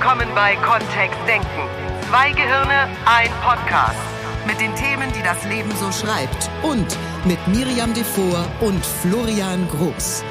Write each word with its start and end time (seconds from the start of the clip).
willkommen 0.00 0.28
bei 0.34 0.56
Kontext 0.56 1.20
Denken. 1.28 1.46
Zwei 2.08 2.30
Gehirne, 2.30 2.88
ein 3.04 3.28
Podcast. 3.42 4.00
Mit 4.46 4.58
den 4.58 4.74
Themen, 4.74 5.12
die 5.14 5.22
das 5.22 5.44
Leben 5.44 5.70
so 5.72 5.92
schreibt. 5.92 6.48
Und 6.62 6.96
mit 7.26 7.38
Miriam 7.48 7.92
Devor 7.92 8.46
und 8.62 8.82
Florian 8.82 9.68
Groß. 9.68 10.24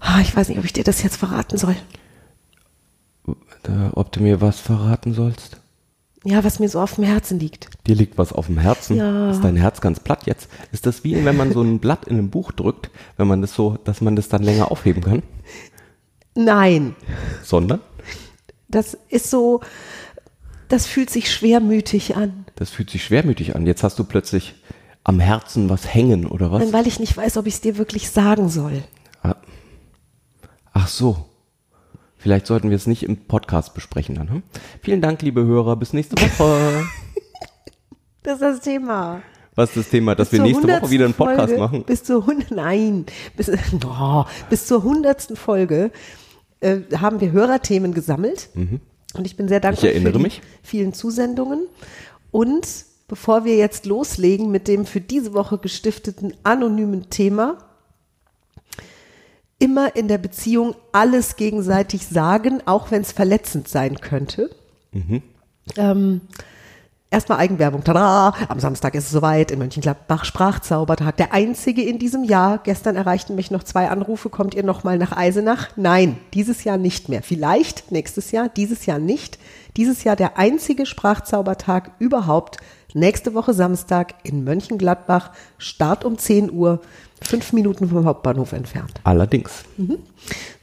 Ah, 0.00 0.20
ich 0.20 0.36
weiß 0.36 0.50
nicht, 0.50 0.58
ob 0.58 0.66
ich 0.66 0.74
dir 0.74 0.84
das 0.84 1.02
jetzt 1.02 1.16
verraten 1.16 1.56
soll. 1.56 1.76
Ob 3.92 4.12
du 4.12 4.22
mir 4.22 4.42
was 4.42 4.60
verraten 4.60 5.14
sollst? 5.14 5.58
Ja, 6.22 6.44
was 6.44 6.58
mir 6.58 6.68
so 6.68 6.80
auf 6.80 6.96
dem 6.96 7.04
Herzen 7.04 7.38
liegt. 7.38 7.70
Dir 7.86 7.94
liegt 7.94 8.18
was 8.18 8.34
auf 8.34 8.46
dem 8.46 8.58
Herzen? 8.58 8.98
Ja. 8.98 9.30
Ist 9.30 9.42
dein 9.42 9.56
Herz 9.56 9.80
ganz 9.80 10.00
platt 10.00 10.26
jetzt? 10.26 10.50
Ist 10.70 10.84
das 10.84 11.02
wie, 11.02 11.24
wenn 11.24 11.36
man 11.38 11.52
so 11.52 11.62
ein 11.62 11.78
Blatt 11.78 12.04
in 12.04 12.18
ein 12.18 12.28
Buch 12.28 12.52
drückt, 12.52 12.90
wenn 13.16 13.26
man 13.26 13.40
das 13.40 13.54
so, 13.54 13.78
dass 13.84 14.02
man 14.02 14.16
das 14.16 14.28
dann 14.28 14.42
länger 14.42 14.70
aufheben 14.70 15.02
kann? 15.02 15.22
Nein. 16.38 16.94
Sondern? 17.42 17.80
Das 18.68 18.96
ist 19.08 19.28
so, 19.28 19.60
das 20.68 20.86
fühlt 20.86 21.10
sich 21.10 21.32
schwermütig 21.32 22.16
an. 22.16 22.44
Das 22.54 22.70
fühlt 22.70 22.90
sich 22.90 23.02
schwermütig 23.02 23.56
an. 23.56 23.66
Jetzt 23.66 23.82
hast 23.82 23.98
du 23.98 24.04
plötzlich 24.04 24.54
am 25.02 25.18
Herzen 25.18 25.68
was 25.68 25.92
hängen, 25.92 26.26
oder 26.26 26.52
was? 26.52 26.72
Weil 26.72 26.86
ich 26.86 27.00
nicht 27.00 27.16
weiß, 27.16 27.38
ob 27.38 27.46
ich 27.46 27.54
es 27.54 27.60
dir 27.60 27.76
wirklich 27.76 28.10
sagen 28.10 28.48
soll. 28.48 28.84
Ah. 29.22 29.34
Ach 30.72 30.86
so. 30.86 31.24
Vielleicht 32.18 32.46
sollten 32.46 32.70
wir 32.70 32.76
es 32.76 32.86
nicht 32.86 33.02
im 33.02 33.16
Podcast 33.16 33.74
besprechen 33.74 34.14
dann. 34.14 34.30
Hm? 34.30 34.42
Vielen 34.80 35.00
Dank, 35.00 35.22
liebe 35.22 35.44
Hörer. 35.44 35.74
Bis 35.74 35.92
nächste 35.92 36.20
Woche. 36.20 36.84
das 38.22 38.34
ist 38.34 38.42
das 38.42 38.60
Thema. 38.60 39.22
Was 39.58 39.70
ist 39.70 39.76
das 39.76 39.88
Thema? 39.88 40.14
Dass 40.14 40.28
Bis 40.28 40.38
wir 40.38 40.44
nächste 40.44 40.68
Woche 40.68 40.90
wieder 40.90 41.04
einen 41.04 41.14
Podcast 41.14 41.48
Folge, 41.48 41.58
machen? 41.58 41.82
Bis 41.82 42.04
zur 42.04 42.24
Hund 42.26 42.52
Nein, 42.52 43.06
bis, 43.36 43.50
oh, 43.84 44.24
bis 44.48 44.66
zur 44.68 44.84
hundertsten 44.84 45.34
Folge 45.34 45.90
äh, 46.60 46.78
haben 46.96 47.20
wir 47.20 47.32
Hörerthemen 47.32 47.94
gesammelt. 47.94 48.50
Und 49.14 49.26
ich 49.26 49.36
bin 49.36 49.48
sehr 49.48 49.60
dankbar 49.60 49.84
Mhm. 49.84 49.88
Ich 49.88 49.94
erinnere 49.94 50.12
für 50.12 50.18
die 50.18 50.24
mich. 50.24 50.42
vielen 50.62 50.92
Zusendungen. 50.92 51.66
Und 52.30 52.66
bevor 53.08 53.44
wir 53.44 53.56
jetzt 53.56 53.86
loslegen 53.86 54.50
mit 54.50 54.68
dem 54.68 54.84
für 54.86 55.00
diese 55.00 55.32
Woche 55.32 55.58
gestifteten 55.58 56.34
anonymen 56.42 57.10
Thema, 57.10 57.58
immer 59.58 59.96
in 59.96 60.08
der 60.08 60.18
Beziehung 60.18 60.74
alles 60.92 61.36
gegenseitig 61.36 62.06
sagen, 62.06 62.62
auch 62.66 62.90
wenn 62.90 63.02
es 63.02 63.12
verletzend 63.12 63.68
sein 63.68 63.96
könnte. 64.00 64.50
Ähm, 65.76 66.20
Erstmal 67.10 67.38
Eigenwerbung. 67.38 67.84
Tada! 67.84 68.34
Am 68.48 68.60
Samstag 68.60 68.94
ist 68.94 69.04
es 69.04 69.10
soweit. 69.10 69.50
In 69.50 69.58
Mönchengladbach 69.58 70.26
Sprachzaubertag. 70.26 71.16
Der 71.16 71.32
einzige 71.32 71.82
in 71.82 71.98
diesem 71.98 72.22
Jahr. 72.22 72.58
Gestern 72.58 72.96
erreichten 72.96 73.34
mich 73.34 73.50
noch 73.50 73.62
zwei 73.62 73.88
Anrufe. 73.88 74.28
Kommt 74.28 74.54
ihr 74.54 74.62
noch 74.62 74.84
mal 74.84 74.98
nach 74.98 75.16
Eisenach? 75.16 75.70
Nein, 75.76 76.18
dieses 76.34 76.64
Jahr 76.64 76.76
nicht 76.76 77.08
mehr. 77.08 77.22
Vielleicht 77.22 77.90
nächstes 77.92 78.30
Jahr, 78.30 78.50
dieses 78.50 78.84
Jahr 78.84 78.98
nicht. 78.98 79.38
Dieses 79.78 80.04
Jahr 80.04 80.16
der 80.16 80.36
einzige 80.36 80.84
Sprachzaubertag 80.84 81.92
überhaupt. 81.98 82.58
Nächste 82.92 83.32
Woche 83.32 83.54
Samstag 83.54 84.14
in 84.22 84.44
Mönchengladbach. 84.44 85.30
Start 85.56 86.04
um 86.04 86.18
10 86.18 86.50
Uhr. 86.50 86.82
Fünf 87.22 87.54
Minuten 87.54 87.88
vom 87.88 88.04
Hauptbahnhof 88.04 88.52
entfernt. 88.52 89.00
Allerdings. 89.04 89.64
So, 89.78 89.96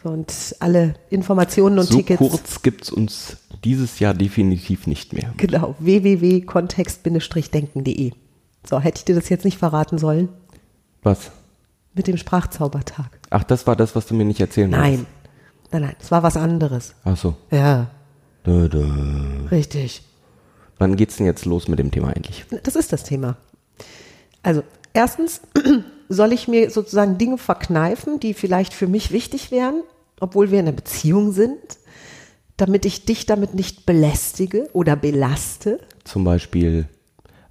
Und 0.05 0.55
alle 0.59 0.93
Informationen 1.09 1.79
und 1.79 1.85
So 1.87 1.95
Tickets. 1.97 2.19
kurz 2.19 2.61
gibt's 2.61 2.89
uns 2.91 3.37
dieses 3.63 3.99
Jahr 3.99 4.13
definitiv 4.13 4.85
nicht 4.87 5.13
mehr. 5.13 5.33
Genau, 5.37 5.75
www.kontext-denken.de. 5.79 8.11
So, 8.67 8.79
hätte 8.79 8.99
ich 8.99 9.05
dir 9.05 9.15
das 9.15 9.29
jetzt 9.29 9.45
nicht 9.45 9.57
verraten 9.57 9.97
sollen? 9.97 10.29
Was? 11.03 11.31
Mit 11.93 12.07
dem 12.07 12.17
Sprachzaubertag. 12.17 13.19
Ach, 13.29 13.43
das 13.43 13.67
war 13.67 13.75
das, 13.75 13.95
was 13.95 14.05
du 14.07 14.15
mir 14.15 14.25
nicht 14.25 14.39
erzählen 14.41 14.69
Nein, 14.69 15.05
nein, 15.71 15.81
nein, 15.81 15.95
es 15.99 16.11
war 16.11 16.21
was 16.23 16.37
anderes. 16.37 16.93
Ach 17.03 17.17
so. 17.17 17.35
Ja, 17.51 17.87
Dö, 18.45 18.69
dö. 18.69 18.85
richtig. 19.49 20.03
Wann 20.77 20.95
geht's 20.97 21.15
denn 21.17 21.25
jetzt 21.25 21.45
los 21.45 21.67
mit 21.67 21.79
dem 21.79 21.89
Thema 21.89 22.09
eigentlich? 22.09 22.45
Das 22.63 22.75
ist 22.75 22.93
das 22.93 23.03
Thema. 23.03 23.37
Also, 24.43 24.61
erstens 24.93 25.41
soll 26.09 26.31
ich 26.33 26.47
mir 26.47 26.69
sozusagen 26.69 27.17
Dinge 27.17 27.37
verkneifen, 27.39 28.19
die 28.19 28.33
vielleicht 28.35 28.73
für 28.75 28.85
mich 28.87 29.11
wichtig 29.11 29.49
wären, 29.51 29.81
obwohl 30.19 30.51
wir 30.51 30.59
in 30.59 30.67
einer 30.67 30.75
Beziehung 30.75 31.31
sind, 31.31 31.59
damit 32.57 32.85
ich 32.85 33.05
dich 33.05 33.25
damit 33.25 33.53
nicht 33.53 33.85
belästige 33.85 34.69
oder 34.73 34.95
belaste. 34.95 35.79
Zum 36.03 36.23
Beispiel, 36.23 36.87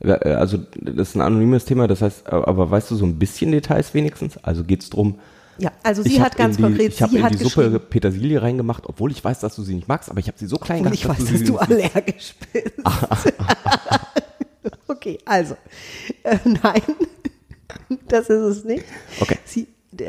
äh, 0.00 0.12
also 0.30 0.58
das 0.80 1.10
ist 1.10 1.14
ein 1.14 1.20
anonymes 1.20 1.64
Thema, 1.64 1.86
das 1.86 2.02
heißt, 2.02 2.26
aber 2.26 2.70
weißt 2.70 2.90
du 2.90 2.96
so 2.96 3.04
ein 3.04 3.18
bisschen 3.18 3.52
Details 3.52 3.94
wenigstens? 3.94 4.38
Also 4.38 4.64
geht's 4.64 4.90
drum, 4.90 5.18
Ja, 5.58 5.72
also 5.82 6.02
sie 6.02 6.20
hat 6.20 6.36
ganz 6.36 6.56
die, 6.56 6.62
konkret, 6.62 6.92
ich 6.92 7.02
habe 7.02 7.16
in 7.16 7.28
die 7.28 7.36
Suppe 7.36 7.78
Petersilie 7.78 8.40
reingemacht, 8.40 8.84
obwohl 8.86 9.10
ich 9.10 9.22
weiß, 9.22 9.40
dass 9.40 9.54
du 9.56 9.62
sie 9.62 9.74
nicht 9.74 9.88
magst, 9.88 10.10
aber 10.10 10.20
ich 10.20 10.28
habe 10.28 10.38
sie 10.38 10.46
so 10.46 10.56
klein 10.56 10.82
gemacht, 10.82 10.94
ich 10.94 11.08
weiß, 11.08 11.18
du 11.18 11.32
dass 11.32 11.44
du 11.44 11.58
allergisch 11.58 12.34
bist. 12.52 12.72
okay, 14.88 15.18
also, 15.24 15.54
äh, 16.22 16.38
nein, 16.44 16.82
das 18.08 18.30
ist 18.30 18.58
es 18.58 18.64
nicht. 18.64 18.84
Okay. 19.20 19.33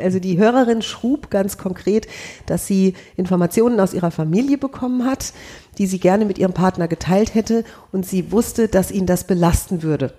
Also 0.00 0.18
die 0.18 0.38
Hörerin 0.38 0.82
schrub 0.82 1.30
ganz 1.30 1.58
konkret, 1.58 2.06
dass 2.46 2.66
sie 2.66 2.94
Informationen 3.16 3.80
aus 3.80 3.94
ihrer 3.94 4.10
Familie 4.10 4.58
bekommen 4.58 5.04
hat, 5.04 5.32
die 5.78 5.86
sie 5.86 5.98
gerne 5.98 6.24
mit 6.24 6.38
ihrem 6.38 6.52
Partner 6.52 6.88
geteilt 6.88 7.34
hätte 7.34 7.64
und 7.92 8.06
sie 8.06 8.32
wusste, 8.32 8.68
dass 8.68 8.90
ihn 8.90 9.06
das 9.06 9.24
belasten 9.24 9.82
würde. 9.82 10.12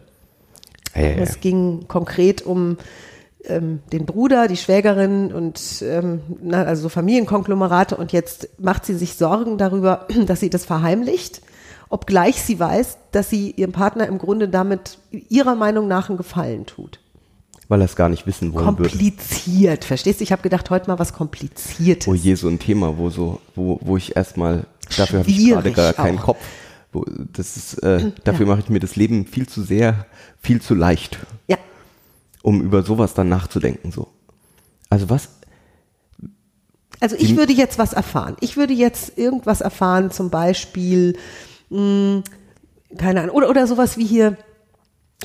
Ja. 0.96 1.02
Es 1.02 1.40
ging 1.42 1.88
konkret 1.88 2.42
um 2.42 2.78
ähm, 3.46 3.80
den 3.92 4.06
Bruder, 4.06 4.48
die 4.48 4.58
Schwägerin 4.58 5.32
und 5.32 5.82
ähm, 5.82 6.22
na, 6.42 6.64
also 6.64 6.84
so 6.84 6.90
Familienkonglomerate 6.90 7.96
und 7.96 8.12
jetzt 8.12 8.50
macht 8.60 8.86
sie 8.86 8.96
sich 8.96 9.16
Sorgen 9.16 9.58
darüber, 9.58 10.08
dass 10.26 10.40
sie 10.40 10.50
das 10.50 10.66
verheimlicht, 10.66 11.42
obgleich 11.90 12.42
sie 12.42 12.60
weiß, 12.60 12.98
dass 13.12 13.30
sie 13.30 13.52
ihrem 13.52 13.72
Partner 13.72 14.08
im 14.08 14.18
Grunde 14.18 14.50
damit 14.50 14.98
ihrer 15.12 15.56
Meinung 15.56 15.88
nach 15.88 16.10
einen 16.10 16.18
Gefallen 16.18 16.66
tut. 16.66 17.00
Weil 17.70 17.82
er 17.82 17.86
es 17.86 17.96
gar 17.98 18.08
nicht 18.08 18.26
wissen 18.26 18.54
wollen 18.54 18.78
würde. 18.78 18.90
Kompliziert, 18.90 19.84
verstehst 19.84 20.20
du? 20.20 20.24
Ich 20.24 20.32
habe 20.32 20.42
gedacht, 20.42 20.70
heute 20.70 20.88
mal 20.90 21.00
was 21.00 21.12
Kompliziertes. 21.14 22.08
Oh 22.08 22.14
je, 22.14 22.36
so 22.36 22.48
ein 22.48 22.60
Thema, 22.60 22.98
wo 22.98 23.10
so, 23.10 23.42
wo, 23.56 23.80
wo 23.82 23.98
ich 23.98 24.16
erstmal, 24.16 24.66
dafür 24.96 25.20
habe 25.20 25.30
ich 25.30 25.50
gerade 25.50 25.72
gar 25.74 25.94
keinen 25.94 26.18
auch. 26.20 26.24
Kopf. 26.24 26.46
Wo, 26.94 27.04
das 27.34 27.58
ist, 27.58 27.84
äh, 27.84 28.12
dafür 28.24 28.46
mache 28.46 28.62
ich 28.62 28.70
mir 28.70 28.80
das 28.80 28.96
Leben 28.96 29.26
viel 29.26 29.48
zu 29.48 29.62
sehr, 29.64 30.06
viel 30.40 30.62
zu 30.62 30.74
leicht, 30.76 31.20
Ja, 31.50 31.58
um 32.42 32.62
über 32.62 32.84
sowas 32.84 33.14
dann 33.14 33.28
nachzudenken. 33.28 33.92
So. 33.92 34.08
Also 34.90 35.10
was? 35.10 35.28
Also 37.02 37.18
ich 37.20 37.36
würde 37.36 37.52
jetzt 37.52 37.78
was 37.78 37.92
erfahren. 37.92 38.38
Ich 38.40 38.56
würde 38.56 38.74
jetzt 38.74 39.18
irgendwas 39.18 39.60
erfahren, 39.60 40.10
zum 40.10 40.30
Beispiel, 40.30 41.18
mh, 41.70 42.24
keine 42.98 43.22
Ahnung, 43.22 43.36
oder, 43.36 43.50
oder 43.50 43.68
sowas 43.68 43.98
wie 43.98 44.06
hier, 44.06 44.38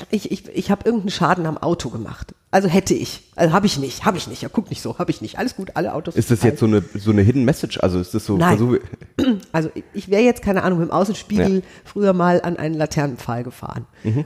ich, 0.09 0.31
ich, 0.31 0.47
ich 0.49 0.71
habe 0.71 0.85
irgendeinen 0.85 1.11
Schaden 1.11 1.45
am 1.45 1.57
Auto 1.57 1.89
gemacht. 1.89 2.33
Also 2.49 2.67
hätte 2.67 2.93
ich. 2.93 3.31
Also 3.35 3.53
habe 3.53 3.65
ich 3.67 3.77
nicht, 3.77 4.05
habe 4.05 4.17
ich 4.17 4.27
nicht. 4.27 4.41
Ja, 4.41 4.49
guck 4.51 4.69
nicht 4.69 4.81
so, 4.81 4.97
habe 4.97 5.11
ich 5.11 5.21
nicht. 5.21 5.37
Alles 5.37 5.55
gut, 5.55 5.71
alle 5.75 5.93
Autos. 5.93 6.15
Ist 6.15 6.31
das 6.31 6.43
jetzt 6.43 6.59
so 6.59 6.65
eine, 6.65 6.83
so 6.95 7.11
eine 7.11 7.21
Hidden 7.21 7.45
Message? 7.45 7.79
Also 7.79 7.99
ist 7.99 8.13
das 8.13 8.25
so, 8.25 8.37
Nein. 8.37 8.79
Also 9.51 9.69
ich 9.93 10.09
wäre 10.09 10.23
jetzt, 10.23 10.41
keine 10.41 10.63
Ahnung, 10.63 10.79
dem 10.79 10.91
Außenspiegel 10.91 11.45
Ja. 11.45 11.59
Mhm. 11.59 11.63
früher 11.83 12.13
mal 12.13 12.41
an 12.41 12.57
einen 12.57 12.75
Laternenpfahl 12.75 13.43
gefahren. 13.43 13.85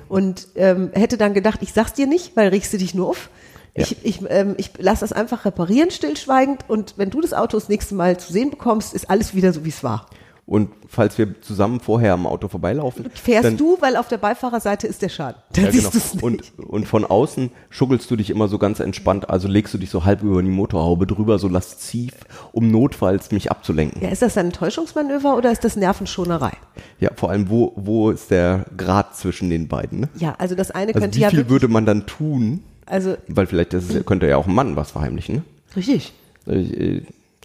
Und 0.09 0.47
ähm, 0.55 0.89
hätte 0.93 1.17
dann 1.17 1.33
gedacht, 1.33 1.59
ich 1.61 1.73
sag's 1.73 1.93
dir 1.93 2.07
nicht, 2.07 2.35
weil 2.35 2.49
regst 2.49 2.71
du 2.73 2.77
dich 2.77 2.93
nur 2.95 3.09
auf. 3.09 3.29
Ja. 3.75 3.83
Ich, 3.83 3.97
ich, 4.03 4.19
ähm, 4.29 4.55
ich 4.57 4.71
lasse 4.77 5.01
das 5.01 5.11
einfach 5.13 5.45
reparieren, 5.45 5.91
stillschweigend. 5.91 6.65
Und 6.69 6.93
wenn 6.97 7.09
du 7.09 7.21
das 7.21 7.33
Auto 7.33 7.57
das 7.57 7.69
nächste 7.69 7.93
Mal 7.95 8.17
zu 8.17 8.31
sehen 8.33 8.49
bekommst, 8.49 8.93
ist 8.93 9.09
alles 9.09 9.35
wieder 9.35 9.53
so, 9.53 9.65
wie 9.65 9.69
es 9.69 9.83
war. 9.83 10.07
Und 10.47 10.69
falls 10.87 11.17
wir 11.17 11.41
zusammen 11.41 11.81
vorher 11.81 12.13
am 12.13 12.25
Auto 12.25 12.47
vorbeilaufen, 12.47 13.05
Fährst 13.13 13.59
du, 13.59 13.77
weil 13.81 13.97
auf 13.97 14.07
der 14.07 14.17
Beifahrerseite 14.17 14.87
ist 14.87 15.01
der 15.01 15.09
Schaden. 15.09 15.41
Dann 15.51 15.65
ja, 15.65 15.71
siehst 15.73 16.13
genau. 16.13 16.25
und, 16.25 16.53
und 16.57 16.87
von 16.87 17.03
außen 17.03 17.51
schuggelst 17.69 18.09
du 18.09 18.15
dich 18.15 18.29
immer 18.29 18.47
so 18.47 18.57
ganz 18.57 18.79
entspannt, 18.79 19.29
also 19.29 19.49
legst 19.49 19.73
du 19.73 19.77
dich 19.77 19.89
so 19.89 20.05
halb 20.05 20.23
über 20.23 20.41
die 20.41 20.47
Motorhaube 20.47 21.05
drüber, 21.05 21.37
so 21.37 21.49
lasziv, 21.49 22.13
um 22.53 22.71
notfalls 22.71 23.31
mich 23.31 23.51
abzulenken. 23.51 24.01
ja, 24.01 24.07
ist 24.07 24.21
das 24.21 24.37
ein 24.37 24.53
Täuschungsmanöver 24.53 25.35
oder 25.35 25.51
ist 25.51 25.65
das 25.65 25.75
Nervenschonerei? 25.75 26.53
Ja, 27.01 27.11
vor 27.13 27.29
allem, 27.29 27.49
wo, 27.49 27.73
wo 27.75 28.09
ist 28.09 28.31
der 28.31 28.65
Grad 28.77 29.17
zwischen 29.17 29.49
den 29.49 29.67
beiden? 29.67 29.99
Ne? 29.99 30.09
Ja, 30.15 30.35
also 30.37 30.55
das 30.55 30.71
eine 30.71 30.93
Also 30.95 31.01
könnte 31.01 31.17
wie 31.17 31.21
ja 31.23 31.29
viel 31.29 31.39
wirklich, 31.39 31.51
würde 31.51 31.67
man 31.67 31.85
dann 31.85 32.05
tun? 32.05 32.63
also 32.85 33.17
Weil 33.27 33.47
vielleicht 33.47 33.73
ist 33.73 34.05
könnte 34.05 34.27
ja 34.27 34.37
auch 34.37 34.47
ein 34.47 34.55
Mann 34.55 34.77
was 34.77 34.91
verheimlichen. 34.91 35.43
richtig. 35.75 36.13
Ne? 36.45 36.55
Ich, 36.55 36.79
äh, 36.79 37.01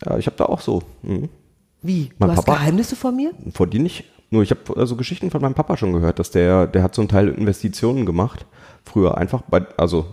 ja, 0.07 0.19
ich 0.19 0.27
habe 0.27 0.37
da 0.37 0.45
auch 0.45 0.61
so. 0.61 0.83
Mhm. 1.03 1.29
Wie? 1.83 2.11
Mein 2.19 2.31
du 2.31 2.37
hast 2.37 2.45
Papa- 2.45 2.59
Geheimnisse 2.59 2.97
vor 2.97 3.13
mir? 3.13 3.33
Vor 3.53 3.67
dir 3.67 3.81
nicht. 3.81 4.05
Nur 4.31 4.43
ich 4.43 4.51
habe 4.51 4.61
also 4.77 4.97
Geschichten 4.97 5.31
von 5.31 5.43
meinem 5.43 5.55
Papa 5.55 5.77
schon 5.77 5.93
gehört, 5.93 6.19
dass 6.19 6.31
der, 6.31 6.67
der 6.67 6.83
hat 6.83 6.95
so 6.95 7.03
einen 7.03 7.09
Teil 7.09 7.29
Investitionen 7.29 8.07
gemacht. 8.07 8.47
Früher 8.85 9.19
einfach, 9.19 9.43
bei, 9.43 9.67
also 9.77 10.07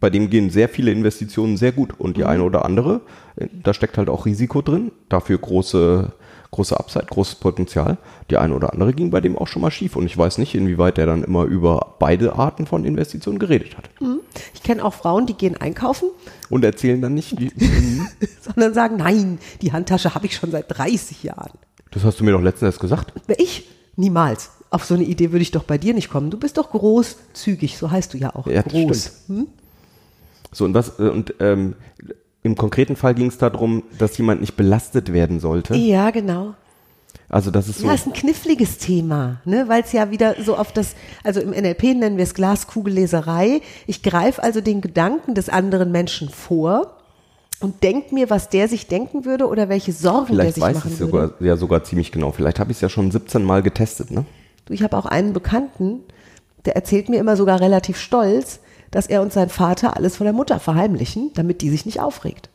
bei 0.00 0.10
dem 0.10 0.28
gehen 0.30 0.50
sehr 0.50 0.68
viele 0.68 0.90
Investitionen 0.90 1.56
sehr 1.56 1.72
gut 1.72 1.98
und 1.98 2.16
die 2.16 2.24
eine 2.24 2.42
oder 2.42 2.64
andere, 2.64 3.00
äh, 3.36 3.46
da 3.62 3.72
steckt 3.72 3.96
halt 3.98 4.08
auch 4.10 4.26
Risiko 4.26 4.62
drin, 4.62 4.90
dafür 5.08 5.38
große, 5.38 6.12
große 6.52 6.78
Upside, 6.78 7.06
großes 7.06 7.36
Potenzial. 7.36 7.98
Die 8.30 8.36
eine 8.36 8.54
oder 8.54 8.72
andere 8.72 8.92
ging 8.92 9.10
bei 9.10 9.20
dem 9.20 9.36
auch 9.36 9.48
schon 9.48 9.62
mal 9.62 9.70
schief 9.70 9.96
und 9.96 10.06
ich 10.06 10.16
weiß 10.16 10.38
nicht, 10.38 10.54
inwieweit 10.54 10.98
der 10.98 11.06
dann 11.06 11.24
immer 11.24 11.44
über 11.44 11.96
beide 11.98 12.34
Arten 12.36 12.66
von 12.66 12.84
Investitionen 12.84 13.38
geredet 13.38 13.76
hat. 13.76 13.90
Ich 14.54 14.62
kenne 14.62 14.84
auch 14.84 14.94
Frauen, 14.94 15.26
die 15.26 15.34
gehen 15.34 15.56
einkaufen 15.56 16.10
Und 16.50 16.64
erzählen 16.64 17.00
dann 17.00 17.14
nicht, 17.14 17.40
wie, 17.40 17.50
sondern 18.40 18.74
sagen, 18.74 18.96
nein, 18.98 19.38
die 19.62 19.72
Handtasche 19.72 20.14
habe 20.14 20.26
ich 20.26 20.36
schon 20.36 20.50
seit 20.50 20.66
30 20.68 21.24
Jahren. 21.24 21.52
das 21.90 22.04
hast 22.04 22.20
du 22.20 22.24
mir 22.24 22.32
doch 22.32 22.42
letztens 22.42 22.68
erst 22.68 22.80
gesagt. 22.80 23.12
Ich? 23.38 23.68
Niemals. 23.96 24.50
Auf 24.70 24.84
so 24.84 24.94
eine 24.94 25.04
Idee 25.04 25.32
würde 25.32 25.42
ich 25.42 25.50
doch 25.50 25.64
bei 25.64 25.76
dir 25.76 25.92
nicht 25.94 26.08
kommen. 26.08 26.30
Du 26.30 26.38
bist 26.38 26.56
doch 26.56 26.70
großzügig, 26.70 27.76
so 27.76 27.90
heißt 27.90 28.14
du 28.14 28.18
ja 28.18 28.34
auch. 28.34 28.46
Ja, 28.46 28.62
Groß. 28.62 29.24
So, 30.52 30.64
und 30.66 30.74
was, 30.74 30.98
äh, 30.98 31.08
und 31.08 31.34
ähm, 31.40 31.74
im 32.42 32.56
konkreten 32.56 32.96
Fall 32.96 33.14
ging 33.14 33.28
es 33.28 33.38
darum, 33.38 33.84
dass 33.98 34.18
jemand 34.18 34.40
nicht 34.40 34.56
belastet 34.56 35.12
werden 35.12 35.40
sollte. 35.40 35.76
Ja, 35.76 36.10
genau. 36.10 36.54
Also 37.28 37.50
das 37.50 37.68
ist 37.68 37.78
so. 37.78 37.86
Ja, 37.86 37.94
ist 37.94 38.06
ein 38.06 38.12
kniffliges 38.12 38.78
Thema, 38.78 39.40
ne? 39.44 39.64
weil 39.66 39.82
es 39.82 39.92
ja 39.92 40.10
wieder 40.10 40.36
so 40.44 40.56
auf 40.56 40.72
das, 40.72 40.94
also 41.24 41.40
im 41.40 41.50
NLP 41.50 41.94
nennen 41.94 42.18
wir 42.18 42.24
es 42.24 42.34
Glaskugelleserei. 42.34 43.62
Ich 43.86 44.02
greife 44.02 44.42
also 44.42 44.60
den 44.60 44.82
Gedanken 44.82 45.34
des 45.34 45.48
anderen 45.48 45.92
Menschen 45.92 46.28
vor 46.28 46.98
und 47.60 47.82
denke 47.82 48.14
mir, 48.14 48.28
was 48.28 48.50
der 48.50 48.68
sich 48.68 48.86
denken 48.86 49.24
würde 49.24 49.46
oder 49.46 49.70
welche 49.70 49.92
Sorgen 49.92 50.34
der 50.34 50.34
Vielleicht 50.34 50.54
sich 50.56 50.62
weiß 50.62 50.74
machen 50.74 50.90
ich 50.92 51.00
würde. 51.00 51.10
sogar, 51.10 51.30
ja 51.40 51.56
sogar 51.56 51.84
ziemlich 51.84 52.12
genau. 52.12 52.32
Vielleicht 52.32 52.58
habe 52.58 52.70
ich 52.70 52.78
es 52.78 52.80
ja 52.82 52.88
schon 52.88 53.10
17 53.10 53.42
Mal 53.42 53.62
getestet, 53.62 54.10
ne? 54.10 54.26
Du, 54.66 54.74
ich 54.74 54.82
habe 54.82 54.96
auch 54.96 55.06
einen 55.06 55.32
Bekannten, 55.32 56.00
der 56.66 56.76
erzählt 56.76 57.08
mir 57.08 57.18
immer 57.18 57.36
sogar 57.36 57.60
relativ 57.60 57.98
stolz, 57.98 58.60
dass 58.92 59.08
er 59.08 59.22
und 59.22 59.32
sein 59.32 59.48
Vater 59.48 59.96
alles 59.96 60.16
von 60.16 60.24
der 60.24 60.32
Mutter 60.32 60.60
verheimlichen, 60.60 61.32
damit 61.34 61.60
die 61.60 61.70
sich 61.70 61.84
nicht 61.84 62.00
aufregt. 62.00 62.50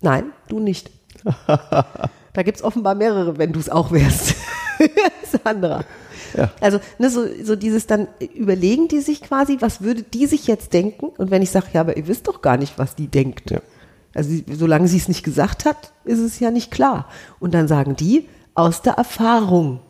Nein, 0.00 0.24
du 0.48 0.58
nicht. 0.58 0.90
da 1.46 2.42
gibt's 2.42 2.64
offenbar 2.64 2.96
mehrere, 2.96 3.38
wenn 3.38 3.52
du 3.52 3.60
es 3.60 3.68
auch 3.68 3.92
wärst. 3.92 4.34
Sandra. 5.44 5.84
Ja. 6.36 6.50
Also 6.60 6.80
ne, 6.98 7.10
so, 7.10 7.24
so 7.44 7.56
dieses 7.56 7.86
dann 7.86 8.08
überlegen 8.34 8.88
die 8.88 9.00
sich 9.00 9.22
quasi, 9.22 9.58
was 9.60 9.82
würde 9.82 10.02
die 10.02 10.26
sich 10.26 10.46
jetzt 10.46 10.72
denken? 10.72 11.06
Und 11.18 11.30
wenn 11.30 11.42
ich 11.42 11.50
sage, 11.50 11.66
ja, 11.72 11.82
aber 11.82 11.96
ihr 11.96 12.08
wisst 12.08 12.26
doch 12.26 12.42
gar 12.42 12.56
nicht, 12.56 12.78
was 12.78 12.96
die 12.96 13.08
denkt. 13.08 13.50
Ja. 13.50 13.60
Also 14.14 14.30
solange 14.50 14.88
sie 14.88 14.96
es 14.96 15.08
nicht 15.08 15.22
gesagt 15.22 15.64
hat, 15.64 15.92
ist 16.04 16.18
es 16.18 16.40
ja 16.40 16.50
nicht 16.50 16.70
klar. 16.70 17.08
Und 17.38 17.54
dann 17.54 17.68
sagen 17.68 17.96
die 17.96 18.28
aus 18.54 18.82
der 18.82 18.94
Erfahrung. 18.94 19.80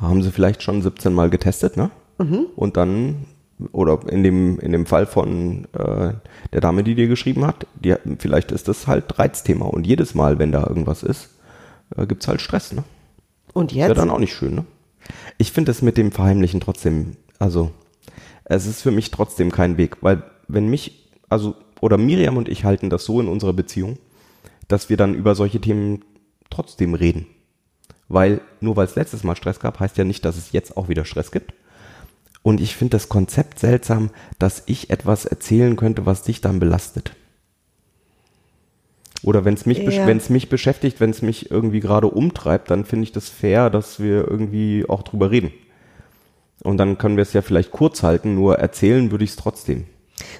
Haben 0.00 0.22
sie 0.22 0.30
vielleicht 0.30 0.62
schon 0.62 0.82
17 0.82 1.12
Mal 1.12 1.30
getestet, 1.30 1.76
ne? 1.76 1.90
Mhm. 2.18 2.46
Und 2.56 2.76
dann, 2.76 3.24
oder 3.72 4.00
in 4.08 4.22
dem, 4.22 4.58
in 4.58 4.72
dem 4.72 4.86
Fall 4.86 5.06
von 5.06 5.66
äh, 5.72 6.12
der 6.52 6.60
Dame, 6.60 6.82
die 6.82 6.94
dir 6.94 7.08
geschrieben 7.08 7.46
hat, 7.46 7.66
die, 7.74 7.94
vielleicht 8.18 8.52
ist 8.52 8.68
das 8.68 8.86
halt 8.86 9.18
Reizthema. 9.18 9.66
Und 9.66 9.86
jedes 9.86 10.14
Mal, 10.14 10.38
wenn 10.38 10.52
da 10.52 10.66
irgendwas 10.66 11.02
ist, 11.02 11.30
äh, 11.96 12.06
gibt's 12.06 12.28
halt 12.28 12.40
Stress, 12.40 12.72
ne? 12.72 12.84
Und 13.52 13.72
Ist 13.72 13.78
ja 13.78 13.88
jetzt? 13.88 13.98
dann 13.98 14.10
auch 14.10 14.18
nicht 14.18 14.34
schön, 14.34 14.54
ne? 14.54 14.64
Ich 15.38 15.52
finde 15.52 15.70
es 15.70 15.82
mit 15.82 15.96
dem 15.96 16.12
Verheimlichen 16.12 16.60
trotzdem, 16.60 17.16
also, 17.38 17.70
es 18.44 18.66
ist 18.66 18.82
für 18.82 18.90
mich 18.90 19.10
trotzdem 19.10 19.50
kein 19.50 19.76
Weg, 19.76 19.98
weil 20.00 20.22
wenn 20.48 20.68
mich, 20.68 21.10
also, 21.28 21.54
oder 21.80 21.98
Miriam 21.98 22.36
und 22.36 22.48
ich 22.48 22.64
halten 22.64 22.90
das 22.90 23.04
so 23.04 23.20
in 23.20 23.28
unserer 23.28 23.52
Beziehung, 23.52 23.98
dass 24.68 24.88
wir 24.88 24.96
dann 24.96 25.14
über 25.14 25.34
solche 25.34 25.60
Themen 25.60 26.04
trotzdem 26.50 26.94
reden. 26.94 27.26
Weil, 28.08 28.40
nur 28.60 28.76
weil 28.76 28.86
es 28.86 28.94
letztes 28.94 29.24
Mal 29.24 29.36
Stress 29.36 29.58
gab, 29.58 29.80
heißt 29.80 29.96
ja 29.96 30.04
nicht, 30.04 30.24
dass 30.24 30.36
es 30.36 30.52
jetzt 30.52 30.76
auch 30.76 30.88
wieder 30.88 31.04
Stress 31.04 31.30
gibt. 31.30 31.54
Und 32.42 32.60
ich 32.60 32.76
finde 32.76 32.96
das 32.96 33.08
Konzept 33.08 33.58
seltsam, 33.60 34.10
dass 34.38 34.62
ich 34.66 34.90
etwas 34.90 35.26
erzählen 35.26 35.76
könnte, 35.76 36.06
was 36.06 36.22
dich 36.22 36.40
dann 36.40 36.58
belastet. 36.58 37.12
Oder 39.22 39.44
wenn 39.44 39.54
es 39.54 39.66
mich, 39.66 39.78
Ja. 39.78 40.06
wenn's 40.06 40.28
mich 40.30 40.48
beschäftigt, 40.48 40.98
wenn 41.00 41.10
es 41.10 41.22
mich 41.22 41.50
irgendwie 41.50 41.78
gerade 41.80 42.08
umtreibt, 42.08 42.70
dann 42.70 42.84
finde 42.84 43.04
ich 43.04 43.12
das 43.12 43.28
fair, 43.28 43.70
dass 43.70 44.00
wir 44.00 44.26
irgendwie 44.28 44.84
auch 44.88 45.02
drüber 45.02 45.30
reden. 45.30 45.52
Und 46.64 46.78
dann 46.78 46.98
können 46.98 47.16
wir 47.16 47.22
es 47.22 47.32
ja 47.32 47.42
vielleicht 47.42 47.70
kurz 47.70 48.02
halten, 48.02 48.34
nur 48.34 48.58
erzählen 48.58 49.10
würde 49.12 49.24
ich 49.24 49.30
es 49.30 49.36
trotzdem. 49.36 49.84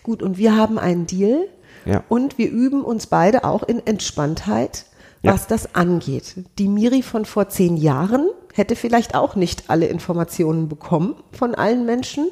Gut, 0.02 0.22
und 0.22 0.37
wir 0.38 0.56
haben 0.56 0.78
einen 0.78 1.06
Deal 1.06 1.46
Ja. 1.84 2.02
und 2.08 2.38
wir 2.38 2.50
üben 2.50 2.82
uns 2.82 3.06
beide 3.06 3.44
auch 3.44 3.62
in 3.62 3.84
Entspanntheit, 3.87 4.87
Ja. 5.22 5.32
was 5.34 5.46
das 5.46 5.75
angeht. 5.76 6.34
Die 6.58 6.69
Miri 6.69 7.02
von 7.02 7.25
vor 7.25 7.49
zehn 7.49 7.76
Jahren 7.76 8.26
hätte 8.52 8.76
vielleicht 8.76 9.14
auch 9.14 9.34
nicht 9.34 9.64
alle 9.69 9.87
Informationen 9.87 10.69
bekommen 10.69 11.16
von 11.32 11.54
allen 11.54 11.87
Menschen, 11.87 12.28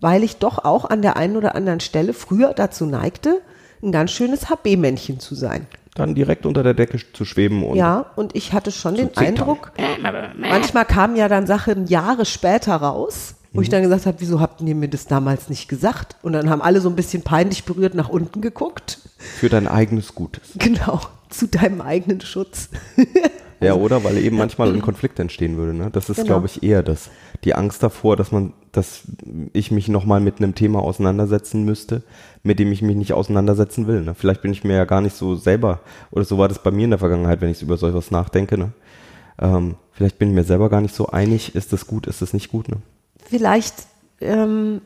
weil 0.00 0.22
ich 0.24 0.36
doch 0.36 0.64
auch 0.64 0.84
an 0.84 1.02
der 1.02 1.16
einen 1.16 1.36
oder 1.36 1.54
anderen 1.54 1.80
Stelle 1.80 2.12
früher 2.12 2.52
dazu 2.54 2.86
neigte, 2.86 3.40
ein 3.82 3.92
ganz 3.92 4.10
schönes 4.12 4.48
HB-Männchen 4.48 5.20
zu 5.20 5.34
sein. 5.34 5.66
Dann 5.94 6.14
direkt 6.14 6.46
unter 6.46 6.62
der 6.62 6.74
Decke 6.74 6.98
zu 7.12 7.24
schweben 7.24 7.62
und 7.64 7.76
Ja, 7.76 8.06
und 8.16 8.34
ich 8.34 8.52
hatte 8.52 8.72
schon 8.72 8.94
den. 8.94 9.16
Eindruck, 9.16 9.72
manchmal 10.36 10.86
kamen 10.86 11.16
ja 11.16 11.28
dann 11.28 11.46
Sachen 11.46 11.86
Jahre 11.86 12.24
später 12.24 12.76
raus, 12.76 13.34
wo 13.52 13.60
ich 13.60 13.68
dann 13.68 13.82
gesagt 13.82 14.06
habe, 14.06 14.16
wieso 14.20 14.40
habt 14.40 14.62
ihr 14.62 14.74
mir 14.74 14.88
das 14.88 15.06
damals 15.06 15.50
nicht 15.50 15.68
gesagt? 15.68 16.16
Und 16.22 16.32
dann 16.32 16.48
haben 16.48 16.62
alle 16.62 16.80
so 16.80 16.88
ein 16.88 16.96
bisschen 16.96 17.22
peinlich 17.22 17.64
berührt 17.64 17.94
nach 17.94 18.08
unten 18.08 18.40
geguckt. 18.40 18.98
für 19.18 19.50
dein 19.50 19.68
eigenes 19.68 20.14
Gutes. 20.14 20.52
Genau, 20.54 21.00
zu 21.28 21.46
deinem 21.46 21.82
eigenen 21.82 22.22
Schutz. 22.22 22.70
Ja, 23.62 23.74
oder? 23.74 24.02
Weil 24.04 24.18
eben 24.18 24.36
manchmal 24.36 24.72
ein 24.72 24.82
Konflikt 24.82 25.18
entstehen 25.18 25.56
würde. 25.56 25.74
Ne? 25.74 25.90
Das 25.92 26.08
ist, 26.08 26.16
Genau. 26.16 26.26
glaube 26.28 26.46
ich, 26.46 26.62
eher 26.62 26.82
das. 26.82 27.10
Die 27.44 27.54
Angst 27.54 27.82
davor, 27.82 28.16
dass 28.16 28.32
man, 28.32 28.52
dass 28.72 29.02
ich 29.52 29.70
mich 29.70 29.88
nochmal 29.88 30.20
mit 30.20 30.38
einem 30.38 30.54
Thema 30.54 30.80
auseinandersetzen 30.80 31.64
müsste, 31.64 32.02
mit 32.42 32.58
dem 32.58 32.72
ich 32.72 32.82
mich 32.82 32.96
nicht 32.96 33.12
auseinandersetzen 33.12 33.86
will. 33.86 34.02
Ne? 34.02 34.14
Vielleicht 34.14 34.42
bin 34.42 34.52
ich 34.52 34.64
mir 34.64 34.76
ja 34.76 34.84
gar 34.84 35.00
nicht 35.00 35.16
so 35.16 35.34
selber, 35.36 35.80
oder 36.10 36.24
so 36.24 36.38
war 36.38 36.48
das 36.48 36.62
bei 36.62 36.70
mir 36.70 36.84
in 36.84 36.90
der 36.90 36.98
Vergangenheit, 36.98 37.40
wenn 37.40 37.50
ich 37.50 37.62
über 37.62 37.76
sowas 37.76 38.10
nachdenke. 38.10 38.58
Ne? 38.58 38.72
Ähm, 39.40 39.74
vielleicht 39.92 40.18
bin 40.18 40.28
ich 40.30 40.34
mir 40.34 40.44
selber 40.44 40.68
gar 40.70 40.80
nicht 40.80 40.94
so 40.94 41.06
einig, 41.08 41.54
ist 41.54 41.72
das 41.72 41.86
gut, 41.86 42.06
ist 42.06 42.22
das 42.22 42.32
nicht 42.32 42.50
gut. 42.50 42.68
Ne? 42.68 42.78
Vielleicht 43.24 43.74
ähm, 44.20 44.80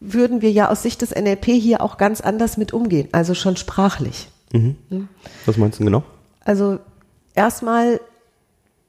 würden 0.00 0.42
wir 0.42 0.50
ja 0.50 0.70
aus 0.70 0.82
Sicht 0.82 1.02
des 1.02 1.10
NLP 1.14 1.46
hier 1.46 1.80
auch 1.82 1.96
ganz 1.98 2.20
anders 2.20 2.56
mit 2.56 2.72
umgehen, 2.72 3.08
also 3.12 3.34
schon 3.34 3.56
sprachlich. 3.56 4.28
Was 5.46 5.56
meinst 5.56 5.78
du 5.78 5.84
denn 5.84 5.92
genau? 5.92 6.02
Also 6.44 6.78
erstmal 7.34 8.00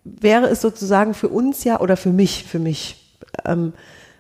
wäre 0.04 0.48
es 0.48 0.62
sozusagen 0.62 1.14
für 1.14 1.30
uns 1.30 1.64
ja 1.64 1.80
oder 1.80 1.98
für 1.98 2.10
mich, 2.10 2.44
für 2.46 2.60
mich, 2.60 3.18
ähm, 3.46 3.74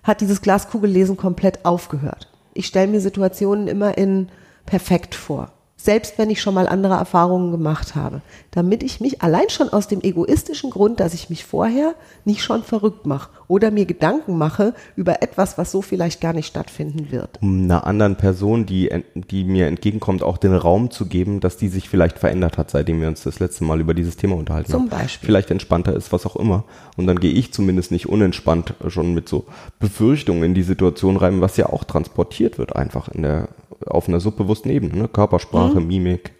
hat 0.03 0.21
dieses 0.21 0.41
Glaskugellesen 0.41 1.17
komplett 1.17 1.65
aufgehört. 1.65 2.27
Ich 2.53 2.67
stelle 2.67 2.87
mir 2.87 3.01
Situationen 3.01 3.67
immer 3.67 3.97
in 3.97 4.29
perfekt 4.65 5.15
vor. 5.15 5.51
Selbst 5.83 6.17
wenn 6.17 6.29
ich 6.29 6.41
schon 6.41 6.53
mal 6.53 6.67
andere 6.67 6.93
Erfahrungen 6.93 7.51
gemacht 7.51 7.95
habe, 7.95 8.21
damit 8.51 8.83
ich 8.83 9.01
mich 9.01 9.21
allein 9.23 9.49
schon 9.49 9.69
aus 9.69 9.87
dem 9.87 10.01
egoistischen 10.01 10.69
Grund, 10.69 10.99
dass 10.99 11.13
ich 11.15 11.29
mich 11.31 11.43
vorher 11.43 11.95
nicht 12.23 12.43
schon 12.43 12.61
verrückt 12.61 13.05
mache 13.07 13.29
oder 13.47 13.71
mir 13.71 13.85
Gedanken 13.85 14.37
mache 14.37 14.73
über 14.95 15.23
etwas, 15.23 15.57
was 15.57 15.71
so 15.71 15.81
vielleicht 15.81 16.21
gar 16.21 16.33
nicht 16.33 16.45
stattfinden 16.47 17.11
wird. 17.11 17.39
um 17.41 17.63
einer 17.63 17.87
anderen 17.87 18.15
Person, 18.15 18.65
die, 18.65 18.89
die 19.15 19.43
mir 19.43 19.67
entgegenkommt, 19.67 20.21
auch 20.21 20.37
den 20.37 20.53
Raum 20.53 20.91
zu 20.91 21.07
geben, 21.07 21.39
dass 21.39 21.57
die 21.57 21.67
sich 21.69 21.89
vielleicht 21.89 22.19
verändert 22.19 22.57
hat, 22.59 22.69
seitdem 22.69 23.01
wir 23.01 23.07
uns 23.07 23.23
das 23.23 23.39
letzte 23.39 23.63
Mal 23.63 23.79
über 23.79 23.93
dieses 23.93 24.17
Thema 24.17 24.35
unterhalten 24.35 24.71
Zum 24.71 24.81
haben. 24.83 24.89
Beispiel. 24.89 25.25
Vielleicht 25.25 25.49
entspannter 25.49 25.95
ist, 25.95 26.11
was 26.11 26.25
auch 26.27 26.35
immer. 26.35 26.63
Und 26.95 27.07
dann 27.07 27.19
gehe 27.19 27.31
ich 27.33 27.53
zumindest 27.53 27.91
nicht 27.91 28.07
unentspannt 28.07 28.75
schon 28.87 29.13
mit 29.13 29.27
so 29.27 29.45
Befürchtungen 29.79 30.43
in 30.43 30.53
die 30.53 30.63
Situation 30.63 31.17
rein, 31.17 31.41
was 31.41 31.57
ja 31.57 31.67
auch 31.67 31.83
transportiert 31.83 32.57
wird 32.59 32.75
einfach 32.75 33.07
in 33.07 33.23
der, 33.23 33.47
auf 33.85 34.07
einer 34.07 34.19
subbewussten 34.19 34.69
Ebene, 34.71 34.95
ne? 34.95 35.07
Körpersprache, 35.07 35.70
Mhm. 35.70 35.70
Mimik. 35.79 36.33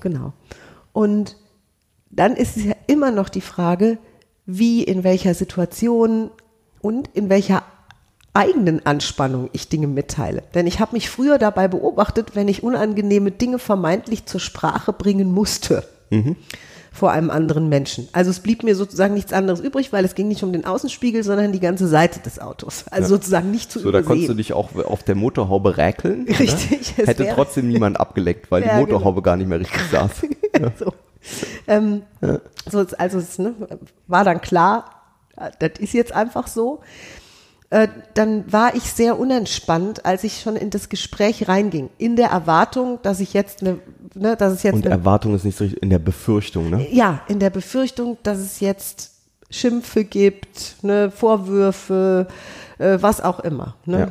Genau. 0.00 0.32
Und 0.92 1.36
dann 2.10 2.36
ist 2.36 2.56
es 2.56 2.64
ja 2.64 2.74
immer 2.86 3.10
noch 3.10 3.28
die 3.28 3.40
Frage, 3.40 3.98
wie, 4.46 4.82
in 4.82 5.04
welcher 5.04 5.34
Situation 5.34 6.30
und 6.80 7.08
in 7.14 7.28
welcher 7.28 7.62
eigenen 8.34 8.84
Anspannung 8.86 9.50
ich 9.52 9.68
Dinge 9.68 9.86
mitteile. 9.86 10.42
Denn 10.54 10.66
ich 10.66 10.80
habe 10.80 10.92
mich 10.92 11.10
früher 11.10 11.38
dabei 11.38 11.68
beobachtet, 11.68 12.34
wenn 12.34 12.48
ich 12.48 12.62
unangenehme 12.62 13.30
Dinge 13.30 13.58
vermeintlich 13.58 14.26
zur 14.26 14.40
Sprache 14.40 14.92
bringen 14.92 15.30
musste. 15.32 15.84
Vor 16.94 17.10
einem 17.10 17.30
anderen 17.30 17.68
Menschen. 17.70 18.06
Also 18.12 18.30
es 18.30 18.40
blieb 18.40 18.62
mir 18.64 18.76
sozusagen 18.76 19.14
nichts 19.14 19.32
anderes 19.32 19.60
übrig, 19.60 19.92
weil 19.94 20.04
es 20.04 20.14
ging 20.14 20.28
nicht 20.28 20.42
um 20.42 20.52
den 20.52 20.66
Außenspiegel, 20.66 21.24
sondern 21.24 21.50
die 21.50 21.58
ganze 21.60 21.88
Seite 21.88 22.20
des 22.20 22.38
Autos. 22.38 22.84
Also 22.90 23.08
sozusagen 23.16 23.50
nicht 23.50 23.72
zu 23.72 23.78
So, 23.78 23.84
da 23.90 24.00
übersehen. 24.00 24.06
konntest 24.08 24.28
du 24.28 24.34
dich 24.34 24.52
auch 24.52 24.74
auf 24.84 25.02
der 25.02 25.14
Motorhaube 25.14 25.78
räkeln. 25.78 26.24
oder? 26.28 26.38
Richtig, 26.38 26.96
Hätte 26.98 27.28
trotzdem 27.34 27.68
niemand 27.68 27.98
abgeleckt, 27.98 28.50
weil 28.50 28.62
Ja, 28.66 28.68
die 28.68 28.74
genau. 28.84 28.92
Motorhaube 28.98 29.22
gar 29.22 29.36
nicht 29.36 29.48
mehr 29.48 29.58
richtig 29.60 29.80
saß. 29.90 30.10
so. 30.78 30.92
Ähm, 31.66 32.02
so, 32.70 32.80
es- 32.80 32.94
also 32.94 33.18
es 33.18 33.38
ne, 33.38 33.54
war 34.06 34.24
dann 34.24 34.40
klar, 34.42 34.84
äh, 35.36 35.50
das 35.60 35.78
ist 35.80 35.94
jetzt 35.94 36.12
einfach 36.12 36.46
so. 36.46 36.80
Äh, 37.72 37.88
dann 38.12 38.52
war 38.52 38.74
ich 38.74 38.82
sehr 38.82 39.18
unentspannt, 39.18 40.04
als 40.04 40.24
ich 40.24 40.42
schon 40.42 40.56
in 40.56 40.68
das 40.68 40.90
Gespräch 40.90 41.48
reinging, 41.48 41.88
in 41.96 42.16
der 42.16 42.28
Erwartung, 42.28 42.98
dass 43.00 43.18
ich 43.18 43.32
jetzt 43.32 43.62
eine, 43.62 43.78
ne, 44.14 44.36
dass 44.36 44.52
es 44.52 44.62
jetzt 44.62 44.74
Und 44.74 44.84
eine, 44.84 44.94
Erwartung 44.94 45.34
ist 45.34 45.44
nicht 45.44 45.56
so 45.56 45.64
richtig 45.64 45.82
in 45.82 45.88
der 45.88 45.98
Befürchtung, 45.98 46.68
ne? 46.68 46.86
ja, 46.92 47.22
in 47.28 47.38
der 47.38 47.48
Befürchtung, 47.48 48.18
dass 48.24 48.36
es 48.36 48.60
jetzt 48.60 49.12
Schimpfe 49.48 50.04
gibt, 50.04 50.76
ne, 50.82 51.10
Vorwürfe, 51.10 52.28
äh, 52.76 52.98
was 53.00 53.22
auch 53.22 53.40
immer. 53.40 53.74
Ne? 53.86 53.98
Ja. 53.98 54.08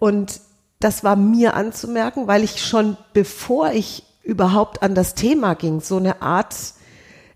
Und 0.00 0.40
das 0.80 1.04
war 1.04 1.14
mir 1.14 1.54
anzumerken, 1.54 2.26
weil 2.26 2.42
ich 2.42 2.64
schon 2.64 2.96
bevor 3.12 3.70
ich 3.70 4.02
überhaupt 4.24 4.82
an 4.82 4.96
das 4.96 5.14
Thema 5.14 5.54
ging, 5.54 5.80
so 5.80 5.98
eine 5.98 6.20
Art 6.20 6.56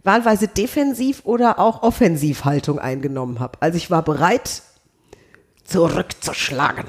wahlweise 0.03 0.49
Defensiv- 0.49 1.25
oder 1.25 1.61
auch 1.61 1.85
Offensivhaltung 1.85 2.81
eingenommen 2.81 3.39
habe. 3.39 3.59
Also 3.61 3.77
ich 3.77 3.93
war 3.93 4.03
bereit, 4.03 4.63
zurückzuschlagen, 5.73 6.85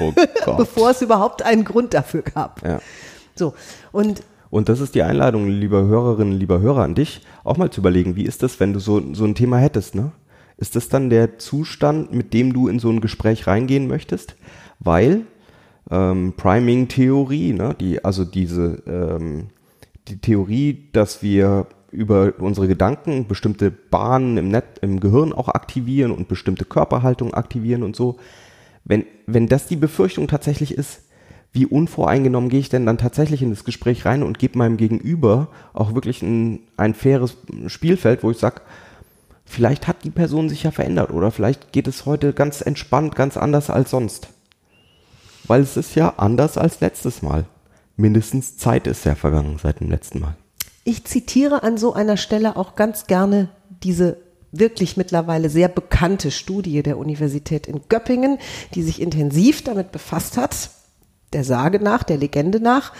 Oh 0.00 0.12
bevor 0.56 0.90
es 0.90 1.02
überhaupt 1.02 1.42
einen 1.42 1.64
Grund 1.64 1.94
dafür 1.94 2.22
gab. 2.22 2.64
Ja. 2.64 2.80
So, 3.34 3.54
und 3.92 4.22
Und 4.50 4.68
das 4.68 4.80
ist 4.80 4.94
die 4.94 5.02
Einladung, 5.02 5.48
lieber 5.48 5.82
Hörerinnen, 5.82 6.38
lieber 6.38 6.60
Hörer, 6.60 6.84
an 6.84 6.94
dich, 6.94 7.22
auch 7.44 7.56
mal 7.56 7.70
zu 7.70 7.80
überlegen, 7.80 8.16
wie 8.16 8.24
ist 8.24 8.42
das, 8.42 8.60
wenn 8.60 8.72
du 8.72 8.80
so, 8.80 9.02
so 9.14 9.24
ein 9.24 9.34
Thema 9.34 9.58
hättest, 9.58 9.94
ne? 9.94 10.12
Ist 10.56 10.74
das 10.74 10.88
dann 10.88 11.08
der 11.08 11.38
Zustand, 11.38 12.12
mit 12.12 12.34
dem 12.34 12.52
du 12.52 12.66
in 12.66 12.80
so 12.80 12.90
ein 12.90 13.00
Gespräch 13.00 13.46
reingehen 13.46 13.86
möchtest? 13.86 14.34
Weil 14.80 15.22
ähm, 15.90 16.34
Priming-Theorie, 16.36 17.52
ne, 17.52 17.76
die, 17.78 18.04
also 18.04 18.24
diese 18.24 18.82
ähm, 18.86 19.50
die 20.08 20.18
Theorie, 20.18 20.88
dass 20.92 21.22
wir 21.22 21.66
über 21.90 22.34
unsere 22.38 22.68
Gedanken 22.68 23.26
bestimmte 23.26 23.70
Bahnen 23.70 24.36
im, 24.36 24.48
Net, 24.48 24.64
im 24.82 25.00
Gehirn 25.00 25.32
auch 25.32 25.48
aktivieren 25.48 26.10
und 26.10 26.28
bestimmte 26.28 26.64
Körperhaltung 26.64 27.34
aktivieren 27.34 27.82
und 27.82 27.96
so. 27.96 28.18
Wenn, 28.84 29.04
wenn 29.26 29.46
das 29.46 29.66
die 29.66 29.76
Befürchtung 29.76 30.28
tatsächlich 30.28 30.74
ist, 30.74 31.02
wie 31.52 31.66
unvoreingenommen 31.66 32.50
gehe 32.50 32.60
ich 32.60 32.68
denn 32.68 32.86
dann 32.86 32.98
tatsächlich 32.98 33.42
in 33.42 33.50
das 33.50 33.64
Gespräch 33.64 34.04
rein 34.04 34.22
und 34.22 34.38
gebe 34.38 34.58
meinem 34.58 34.76
Gegenüber 34.76 35.48
auch 35.72 35.94
wirklich 35.94 36.22
ein, 36.22 36.60
ein 36.76 36.94
faires 36.94 37.36
Spielfeld, 37.66 38.22
wo 38.22 38.30
ich 38.30 38.38
sage, 38.38 38.60
vielleicht 39.46 39.88
hat 39.88 40.04
die 40.04 40.10
Person 40.10 40.48
sich 40.48 40.62
ja 40.62 40.70
verändert 40.70 41.10
oder 41.10 41.30
vielleicht 41.30 41.72
geht 41.72 41.88
es 41.88 42.04
heute 42.04 42.34
ganz 42.34 42.60
entspannt, 42.60 43.16
ganz 43.16 43.36
anders 43.36 43.70
als 43.70 43.90
sonst. 43.90 44.28
Weil 45.46 45.62
es 45.62 45.78
ist 45.78 45.94
ja 45.94 46.14
anders 46.18 46.58
als 46.58 46.80
letztes 46.80 47.22
Mal. 47.22 47.46
Mindestens 47.96 48.58
Zeit 48.58 48.86
ist 48.86 49.04
ja 49.04 49.14
vergangen 49.14 49.58
seit 49.60 49.80
dem 49.80 49.90
letzten 49.90 50.20
Mal. 50.20 50.36
Ich 50.84 51.04
zitiere 51.04 51.62
an 51.62 51.76
so 51.76 51.92
einer 51.92 52.16
Stelle 52.16 52.56
auch 52.56 52.74
ganz 52.74 53.06
gerne 53.06 53.50
diese 53.82 54.16
wirklich 54.52 54.96
mittlerweile 54.96 55.50
sehr 55.50 55.68
bekannte 55.68 56.30
Studie 56.30 56.82
der 56.82 56.98
Universität 56.98 57.66
in 57.66 57.82
Göppingen, 57.88 58.38
die 58.74 58.82
sich 58.82 59.00
intensiv 59.00 59.62
damit 59.62 59.92
befasst 59.92 60.36
hat, 60.36 60.70
der 61.32 61.44
Sage 61.44 61.80
nach, 61.80 62.02
der 62.02 62.16
Legende 62.16 62.60
nach, 62.60 62.92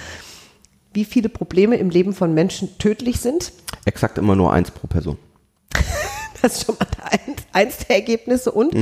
wie 0.92 1.04
viele 1.04 1.28
Probleme 1.28 1.76
im 1.76 1.90
Leben 1.90 2.12
von 2.12 2.34
Menschen 2.34 2.78
tödlich 2.78 3.20
sind. 3.20 3.52
Exakt 3.84 4.18
immer 4.18 4.36
nur 4.36 4.52
eins 4.52 4.70
pro 4.70 4.86
Person. 4.86 5.18
Das 6.40 6.58
ist 6.58 6.66
schon 6.66 6.76
mal 6.78 6.86
eins, 7.02 7.42
eins 7.52 7.78
der 7.78 7.96
Ergebnisse 7.96 8.52
und 8.52 8.72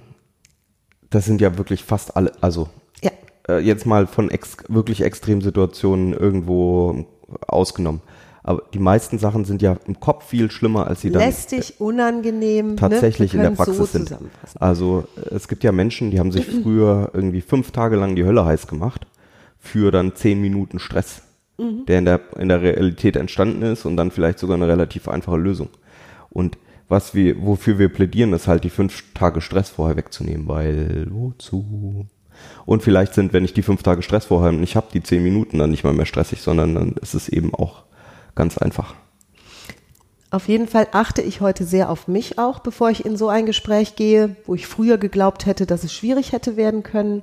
das 1.09 1.25
sind 1.25 1.40
ja 1.40 1.57
wirklich 1.59 1.83
fast 1.83 2.14
alle, 2.16 2.30
also 2.42 2.69
Ja, 3.02 3.11
äh, 3.49 3.59
jetzt 3.59 3.87
mal 3.87 4.06
von 4.06 4.30
ex 4.30 4.56
wirklich 4.68 5.02
Extremsituationen 5.02 6.12
irgendwo 6.12 7.06
ausgenommen. 7.47 8.00
Aber 8.42 8.62
die 8.73 8.78
meisten 8.78 9.18
Sachen 9.18 9.44
sind 9.44 9.61
ja 9.61 9.76
im 9.87 10.00
Kopf 10.00 10.26
viel 10.26 10.50
schlimmer, 10.50 10.87
als 10.87 11.02
sie 11.02 11.11
dann 11.11 11.23
lästig, 11.23 11.75
unangenehm. 11.78 12.76
tatsächlich 12.76 13.35
ne? 13.35 13.38
in 13.38 13.42
der 13.42 13.50
Praxis 13.50 13.76
so 13.76 13.85
sind. 13.85 14.16
Also 14.59 15.04
äh, 15.16 15.35
es 15.35 15.47
gibt 15.49 15.62
ja 15.62 15.73
Menschen, 15.73 16.11
die 16.11 16.18
haben 16.18 16.32
sich 16.32 16.47
früher 16.62 17.11
irgendwie 17.12 17.42
fünf 17.42 17.70
Tage 17.70 17.97
lang 17.97 18.16
die 18.16 18.25
Hölle 18.25 18.44
heiß 18.44 18.66
gemacht 18.66 19.06
für 19.59 19.90
dann 19.90 20.16
zehn 20.16 20.40
Minuten 20.40 20.78
Stress, 20.78 21.23
Mhm. 21.61 21.85
der 21.87 21.99
in 21.99 22.04
der, 22.06 22.20
in 22.38 22.49
der 22.49 22.62
Realität 22.62 23.16
entstanden 23.16 23.62
ist 23.62 23.85
und 23.85 23.97
dann 23.97 24.11
vielleicht 24.11 24.38
sogar 24.38 24.56
eine 24.56 24.66
relativ 24.66 25.09
einfache 25.09 25.37
Lösung. 25.37 25.68
Und 26.30 26.56
was 26.88 27.14
wir, 27.14 27.44
wofür 27.44 27.78
wir 27.78 27.88
plädieren, 27.90 28.32
ist 28.32 28.49
halt 28.49 28.64
die 28.64 28.70
fünf 28.70 29.12
Tage 29.12 29.40
Stress 29.40 29.68
vorher 29.70 29.97
wegzunehmen, 29.97 30.49
weil 30.49 31.06
wozu? 31.11 32.06
Und 32.66 32.82
vielleicht 32.82 33.14
sind, 33.14 33.32
wenn 33.32 33.44
ich 33.44 33.54
die 33.54 33.62
fünf 33.62 33.82
Tage 33.82 34.02
Stress 34.02 34.26
vorher 34.26 34.52
nicht 34.52 34.76
habe, 34.76 34.88
die 34.92 35.02
zehn 35.02 35.23
Minuten 35.23 35.59
dann 35.59 35.70
nicht 35.70 35.85
mal 35.85 35.92
mehr 35.92 36.06
stressig, 36.06 36.40
sondern 36.40 36.75
dann 36.75 36.92
ist 37.00 37.14
es 37.14 37.28
eben 37.28 37.54
auch 37.54 37.85
ganz 38.35 38.59
einfach. 38.59 38.94
Auf 40.30 40.47
jeden 40.47 40.68
Fall 40.68 40.87
achte 40.92 41.23
ich 41.23 41.40
heute 41.40 41.64
sehr 41.64 41.90
auf 41.90 42.06
mich 42.06 42.38
auch, 42.38 42.61
bevor 42.61 42.90
ich 42.90 43.04
in 43.04 43.16
so 43.16 43.28
ein 43.28 43.47
Gespräch 43.47 43.97
gehe, 43.97 44.37
wo 44.47 44.54
ich 44.54 44.68
früher 44.68 44.97
geglaubt 44.97 45.47
hätte, 45.47 45.66
dass 45.66 45.82
es 45.82 45.92
schwierig 45.92 46.30
hätte 46.30 46.56
werden 46.56 46.85
können, 46.85 47.23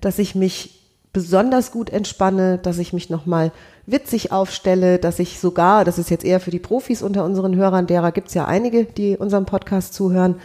dass 0.00 0.18
ich 0.18 0.34
mich 0.34 0.78
besonders 1.12 1.72
gut 1.72 1.90
entspanne, 1.90 2.58
dass 2.58 2.78
ich 2.78 2.92
mich 2.92 3.10
nochmal 3.10 3.52
witzig 3.86 4.32
aufstelle, 4.32 4.98
dass 4.98 5.18
ich 5.18 5.40
sogar, 5.40 5.84
das 5.84 5.98
ist 5.98 6.10
jetzt 6.10 6.24
eher 6.24 6.40
für 6.40 6.50
die 6.50 6.58
Profis 6.58 7.02
unter 7.02 7.24
unseren 7.24 7.56
Hörern, 7.56 7.86
derer 7.86 8.12
gibt 8.12 8.28
es 8.28 8.34
ja 8.34 8.46
einige, 8.46 8.84
die 8.84 9.16
unserem 9.16 9.44
Podcast 9.44 9.92
zuhören, 9.94 10.36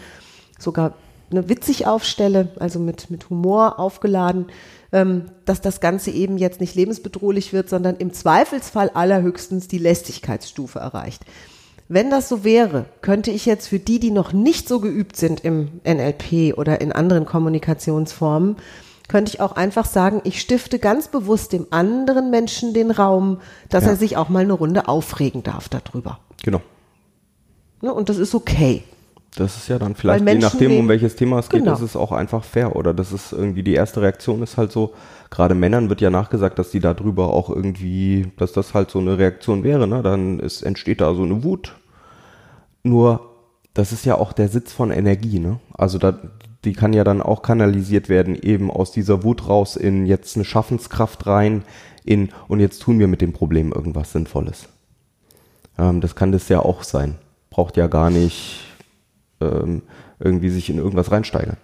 sogar 0.59 0.93
eine 1.33 1.49
witzig 1.49 1.87
aufstelle, 1.87 2.49
also 2.59 2.79
mit, 2.79 3.09
mit 3.09 3.29
Humor 3.29 3.79
aufgeladen, 3.79 4.47
ähm, 4.91 5.25
dass 5.45 5.61
das 5.61 5.79
Ganze 5.81 6.11
eben 6.11 6.37
jetzt 6.37 6.61
nicht 6.61 6.75
lebensbedrohlich 6.75 7.53
wird, 7.53 7.69
sondern 7.69 7.97
im 7.97 8.13
Zweifelsfall 8.13 8.89
allerhöchstens 8.93 9.67
die 9.67 9.77
Lästigkeitsstufe 9.79 10.79
erreicht. 10.79 11.23
Wenn 11.89 12.09
das 12.09 12.29
so 12.29 12.43
wäre, 12.43 12.85
könnte 13.01 13.29
ich 13.31 13.45
jetzt 13.45 13.67
für 13.67 13.79
die, 13.79 13.99
die 13.99 14.11
noch 14.11 14.31
nicht 14.33 14.67
so 14.67 14.79
geübt 14.79 15.17
sind 15.17 15.43
im 15.43 15.81
NLP 15.85 16.57
oder 16.57 16.79
in 16.79 16.91
anderen 16.91 17.25
Kommunikationsformen, 17.25 18.55
könnte 19.09 19.31
ich 19.33 19.41
auch 19.41 19.51
einfach 19.57 19.85
sagen, 19.85 20.21
ich 20.23 20.39
stifte 20.39 20.79
ganz 20.79 21.09
bewusst 21.09 21.51
dem 21.51 21.67
anderen 21.71 22.31
Menschen 22.31 22.73
den 22.73 22.89
Raum, 22.89 23.41
dass 23.69 23.83
Ja. 23.83 23.91
er 23.91 23.95
sich 23.97 24.15
auch 24.15 24.29
mal 24.29 24.43
eine 24.43 24.53
Runde 24.53 24.87
aufregen 24.87 25.43
darf 25.43 25.67
darüber. 25.67 26.19
Genau. 26.43 26.61
Ne? 27.81 27.93
Und 27.93 28.07
das 28.09 28.17
ist 28.17 28.33
okay. 28.33 28.83
Das 29.35 29.57
ist 29.57 29.67
ja 29.67 29.79
dann 29.79 29.95
vielleicht, 29.95 30.27
je 30.27 30.35
nachdem, 30.35 30.77
um 30.77 30.87
welches 30.87 31.15
Thema 31.15 31.39
es 31.39 31.49
geht, 31.49 31.61
Genau. 31.61 31.73
ist 31.73 31.81
es 31.81 31.95
auch 31.95 32.11
einfach 32.11 32.43
fair. 32.43 32.75
Oder 32.75 32.93
das 32.93 33.11
ist 33.11 33.31
irgendwie 33.31 33.63
die 33.63 33.73
erste 33.73 34.01
Reaktion 34.01 34.43
ist 34.43 34.57
halt 34.57 34.71
so, 34.71 34.93
gerade 35.31 35.55
Männern 35.55 35.89
wird 35.89 36.01
ja 36.01 36.11
nachgesagt, 36.11 36.59
dass 36.59 36.69
die 36.69 36.79
darüber 36.79 37.33
auch 37.33 37.49
irgendwie, 37.49 38.31
dass 38.37 38.53
das 38.53 38.75
halt 38.75 38.91
so 38.91 38.99
eine 38.99 39.17
Reaktion 39.17 39.63
wäre, 39.63 39.87
ne? 39.87 40.03
Dann 40.03 40.39
ist, 40.39 40.61
entsteht 40.61 41.01
da 41.01 41.15
so 41.15 41.23
eine 41.23 41.43
Wut. 41.43 41.75
Nur, 42.83 43.31
das 43.73 43.91
ist 43.91 44.05
ja 44.05 44.15
auch 44.15 44.33
der 44.33 44.49
Sitz 44.49 44.71
von 44.71 44.91
Energie, 44.91 45.39
ne? 45.39 45.59
Also 45.73 45.97
da, 45.97 46.15
die 46.63 46.73
kann 46.73 46.93
ja 46.93 47.03
dann 47.03 47.21
auch 47.21 47.41
kanalisiert 47.41 48.09
werden, 48.09 48.35
eben 48.35 48.69
aus 48.69 48.91
dieser 48.91 49.23
Wut 49.23 49.47
raus 49.49 49.75
in 49.75 50.05
jetzt 50.05 50.35
eine 50.35 50.45
Schaffenskraft 50.45 51.25
rein, 51.25 51.63
in, 52.05 52.29
und 52.47 52.59
jetzt 52.59 52.83
tun 52.83 52.99
wir 52.99 53.07
mit 53.07 53.21
dem 53.21 53.33
Problem 53.33 53.71
irgendwas 53.71 54.11
Sinnvolles. 54.11 54.67
Ähm, 55.79 56.01
das 56.01 56.15
kann 56.15 56.31
das 56.31 56.49
ja 56.49 56.59
auch 56.59 56.83
sein. 56.83 57.15
Braucht 57.49 57.77
ja 57.77 57.87
gar 57.87 58.09
nicht 58.09 58.59
ähm, 59.43 59.81
irgendwie 60.19 60.49
sich 60.49 60.69
in 60.69 60.77
irgendwas 60.77 61.11
reinsteigern. 61.11 61.57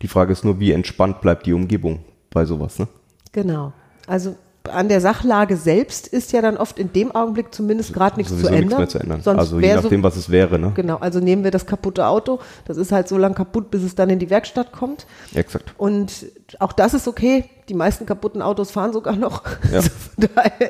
Die 0.00 0.08
Frage 0.08 0.32
ist 0.32 0.44
nur, 0.44 0.60
wie 0.60 0.72
entspannt 0.72 1.20
bleibt 1.20 1.46
die 1.46 1.52
Umgebung 1.52 2.00
bei 2.30 2.44
sowas, 2.44 2.78
ne? 2.78 2.88
Genau. 3.32 3.72
Also 4.06 4.36
an 4.70 4.88
der 4.88 5.00
Sachlage 5.00 5.56
selbst 5.56 6.06
ist 6.06 6.32
ja 6.32 6.40
dann 6.40 6.56
oft 6.56 6.78
in 6.78 6.92
dem 6.92 7.10
Augenblick 7.14 7.52
zumindest 7.54 7.92
gerade 7.92 8.16
nichts 8.16 8.32
zu 8.38 8.46
ändern. 8.46 8.60
nichts 8.64 8.76
mehr 8.78 8.88
zu 8.88 8.98
ändern. 9.00 9.20
Sonst 9.22 9.38
also 9.38 9.56
je 9.56 9.62
wär 9.62 9.76
so- 9.78 9.82
nachdem, 9.82 10.02
was 10.02 10.16
es 10.16 10.30
wäre, 10.30 10.58
ne? 10.58 10.72
Genau, 10.74 10.96
also 10.98 11.20
nehmen 11.20 11.42
wir 11.44 11.50
das 11.50 11.66
kaputte 11.66 12.06
Auto. 12.06 12.38
Das 12.66 12.76
ist 12.76 12.92
halt 12.92 13.08
so 13.08 13.18
lang 13.18 13.34
kaputt, 13.34 13.70
bis 13.70 13.82
es 13.82 13.94
dann 13.94 14.08
in 14.10 14.18
die 14.18 14.30
Werkstatt 14.30 14.72
kommt. 14.72 15.06
Exakt. 15.34 15.74
Und 15.78 16.26
auch 16.60 16.72
das 16.72 16.94
ist 16.94 17.08
okay. 17.08 17.44
Die 17.68 17.74
meisten 17.74 18.06
kaputten 18.06 18.42
Autos 18.42 18.70
fahren 18.70 18.92
sogar 18.92 19.16
noch. 19.16 19.42
Ja. 19.72 19.80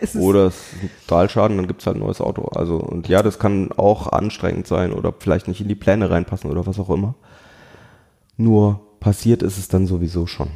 Es 0.01 0.17
Oder 0.17 0.47
es 0.47 0.55
ist 0.57 0.83
ein 0.83 0.91
Totalschaden, 1.07 1.57
dann 1.59 1.67
gibt's 1.67 1.87
halt 1.87 1.97
ein 1.97 2.01
neues 2.01 2.21
Auto. 2.21 2.45
Also, 2.55 2.77
und 2.77 3.09
ja, 3.09 3.23
das 3.23 3.39
kann 3.39 3.71
auch 3.73 4.07
anstrengend 4.09 4.67
sein 4.67 4.93
oder 4.93 5.13
vielleicht 5.19 5.49
nicht 5.49 5.61
in 5.61 5.69
die 5.69 5.75
Pläne 5.75 6.11
reinpassen 6.11 6.51
oder 6.51 6.67
was 6.67 6.79
auch 6.79 6.89
immer. 6.91 7.15
Nur 8.37 8.81
passiert 9.01 9.43
ist 9.43 9.59
es 9.59 9.69
dann 9.69 9.87
sowieso 9.87 10.27
schon. 10.27 10.49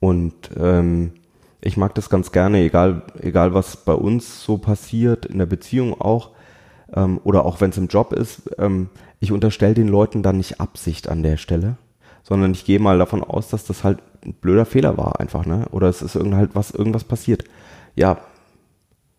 Und 0.00 0.34
ähm, 0.58 1.12
ich 1.60 1.76
mag 1.76 1.94
das 1.94 2.08
ganz 2.08 2.32
gerne, 2.32 2.60
egal, 2.60 3.02
egal 3.20 3.54
was 3.54 3.76
bei 3.78 3.94
uns 3.94 4.44
so 4.44 4.58
passiert, 4.58 5.26
in 5.26 5.38
der 5.38 5.46
Beziehung 5.46 6.00
auch, 6.00 6.30
ähm, 6.94 7.20
oder 7.24 7.44
auch 7.44 7.60
wenn 7.60 7.70
es 7.70 7.78
im 7.78 7.88
Job 7.88 8.12
ist, 8.12 8.50
ähm, 8.58 8.88
ich 9.20 9.32
unterstelle 9.32 9.74
den 9.74 9.88
Leuten 9.88 10.22
dann 10.22 10.36
nicht 10.36 10.60
Absicht 10.60 11.08
an 11.08 11.22
der 11.22 11.36
Stelle, 11.36 11.76
sondern 12.22 12.52
ich 12.52 12.64
gehe 12.64 12.78
mal 12.78 12.98
davon 12.98 13.24
aus, 13.24 13.48
dass 13.48 13.64
das 13.64 13.84
halt 13.84 13.98
ein 14.24 14.34
blöder 14.34 14.66
Fehler 14.66 14.96
war 14.96 15.20
einfach, 15.20 15.46
ne? 15.46 15.66
Oder 15.70 15.88
es 15.88 16.02
ist 16.02 16.14
irgend 16.14 16.34
halt 16.34 16.50
was, 16.54 16.70
irgendwas 16.70 17.04
passiert. 17.04 17.44
Ja, 17.94 18.18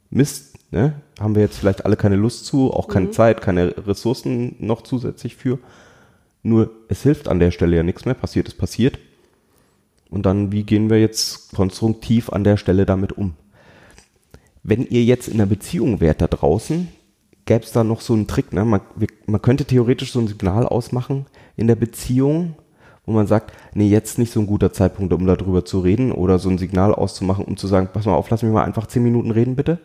Mist, 0.09 0.57
ne? 0.71 0.93
Haben 1.19 1.35
wir 1.35 1.41
jetzt 1.41 1.57
vielleicht 1.57 1.85
alle 1.85 1.97
keine 1.97 2.15
Lust 2.15 2.45
zu, 2.45 2.71
auch 2.71 2.87
keine 2.87 3.11
Zeit, 3.11 3.41
keine 3.41 3.75
Ressourcen 3.85 4.55
noch 4.59 4.81
zusätzlich 4.81 5.35
für. 5.35 5.59
Nur 6.43 6.71
es 6.87 7.03
hilft 7.03 7.27
an 7.27 7.39
der 7.39 7.51
Stelle 7.51 7.75
ja 7.75 7.83
nichts 7.83 8.05
mehr, 8.05 8.13
passiert 8.13 8.47
ist 8.47 8.57
passiert. 8.57 8.97
Und 10.09 10.25
dann, 10.25 10.51
wie 10.51 10.63
gehen 10.63 10.89
wir 10.89 10.99
jetzt 10.99 11.53
konstruktiv 11.53 12.29
an 12.31 12.43
der 12.43 12.57
Stelle 12.57 12.85
damit 12.85 13.11
um? 13.13 13.33
Wenn 14.63 14.85
ihr 14.85 15.03
jetzt 15.03 15.27
in 15.27 15.35
einer 15.35 15.45
Beziehung 15.45 15.99
wärt 15.99 16.21
da 16.21 16.27
draußen, 16.27 16.87
gäbe 17.45 17.63
es 17.63 17.71
da 17.71 17.83
noch 17.83 18.01
so 18.01 18.13
einen 18.13 18.27
Trick, 18.27 18.53
ne? 18.53 18.65
Man, 18.65 18.81
wir, 18.95 19.07
man 19.25 19.41
könnte 19.41 19.65
theoretisch 19.65 20.11
so 20.11 20.19
ein 20.19 20.27
Signal 20.27 20.65
ausmachen 20.65 21.25
in 21.55 21.67
der 21.67 21.75
Beziehung, 21.75 22.55
wo 23.05 23.11
man 23.11 23.27
sagt, 23.27 23.53
nee, 23.73 23.89
jetzt 23.89 24.19
nicht 24.19 24.31
so 24.31 24.39
ein 24.39 24.47
guter 24.47 24.71
Zeitpunkt, 24.71 25.13
um 25.13 25.25
darüber 25.25 25.65
zu 25.65 25.79
reden 25.79 26.11
oder 26.11 26.37
so 26.37 26.49
ein 26.49 26.59
Signal 26.59 26.93
auszumachen, 26.93 27.45
um 27.45 27.57
zu 27.57 27.67
sagen, 27.67 27.89
pass 27.91 28.05
mal 28.05 28.13
auf, 28.13 28.29
lass 28.29 28.43
mich 28.43 28.51
mal 28.51 28.63
einfach 28.63 28.87
zehn 28.87 29.03
Minuten 29.03 29.31
reden, 29.31 29.55
bitte. 29.55 29.79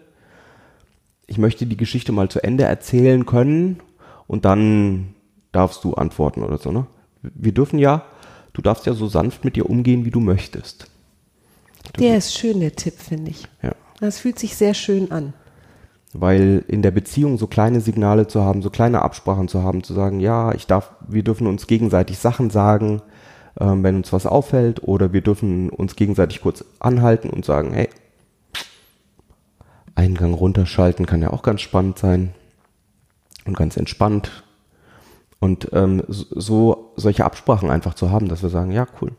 Ich 1.26 1.38
möchte 1.38 1.64
die 1.64 1.78
Geschichte 1.78 2.12
mal 2.12 2.28
zu 2.28 2.45
Ende 2.45 2.64
erzählen 2.64 3.25
können 3.25 3.81
und 4.26 4.45
dann 4.45 5.14
darfst 5.52 5.85
du 5.85 5.95
antworten 5.95 6.43
oder 6.43 6.59
so, 6.59 6.71
ne? 6.71 6.87
Wir 7.23 7.52
dürfen 7.52 7.78
ja, 7.78 8.04
du 8.54 8.62
darfst 8.62 8.87
ja 8.87 8.94
so 8.94 9.06
sanft 9.06 9.44
mit 9.44 9.56
dir 9.56 9.68
umgehen, 9.68 10.06
wie 10.06 10.11
du 10.11 10.20
möchtest. 10.20 10.87
Der 11.99 12.16
ist 12.16 12.34
schön, 12.34 12.61
der 12.61 12.75
Tipp, 12.75 12.94
finde 12.99 13.30
ich. 13.30 13.46
Ja. 13.62 13.73
Das 14.00 14.18
fühlt 14.18 14.38
sich 14.38 14.56
sehr 14.56 14.75
schön 14.75 15.12
an. 15.12 15.34
Weil 16.12 16.64
in 16.68 16.82
der 16.82 16.90
Beziehung 16.90 17.38
so 17.38 17.46
kleine 17.46 17.80
Signale 17.80 18.26
zu 18.26 18.42
haben, 18.42 18.62
so 18.62 18.70
kleine 18.70 19.02
Absprachen 19.02 19.49
zu 19.49 19.62
haben, 19.62 19.82
zu 19.82 19.92
sagen, 19.92 20.20
ja, 20.20 20.54
ich 20.54 20.66
darf, 20.66 20.92
wir 21.06 21.23
dürfen 21.23 21.46
uns 21.46 21.66
gegenseitig 21.66 22.18
Sachen 22.18 22.50
sagen, 22.50 23.02
ähm, 23.61 23.82
wenn 23.82 23.96
uns 23.96 24.12
was 24.12 24.26
auffällt, 24.26 24.82
oder 24.82 25.12
wir 25.12 25.20
dürfen 25.20 25.70
uns 25.70 25.96
gegenseitig 25.96 26.40
kurz 26.40 26.64
anhalten 26.78 27.30
und 27.30 27.44
sagen, 27.44 27.73
hey, 27.73 27.88
Eingang 29.96 30.34
runterschalten 30.34 31.06
kann 31.06 31.23
ja 31.23 31.30
auch 31.30 31.42
ganz 31.42 31.61
spannend 31.61 31.99
sein 31.99 32.32
und 33.44 33.56
ganz 33.56 33.76
entspannt. 33.76 34.43
Und 35.44 35.68
ähm, 35.74 36.02
so 36.08 36.94
solche 36.96 37.22
Absprachen 37.22 37.70
einfach 37.70 37.92
zu 37.92 38.10
haben, 38.10 38.28
dass 38.28 38.42
wir 38.42 38.48
sagen, 38.48 38.70
ja, 38.70 38.86
cool. 39.02 39.12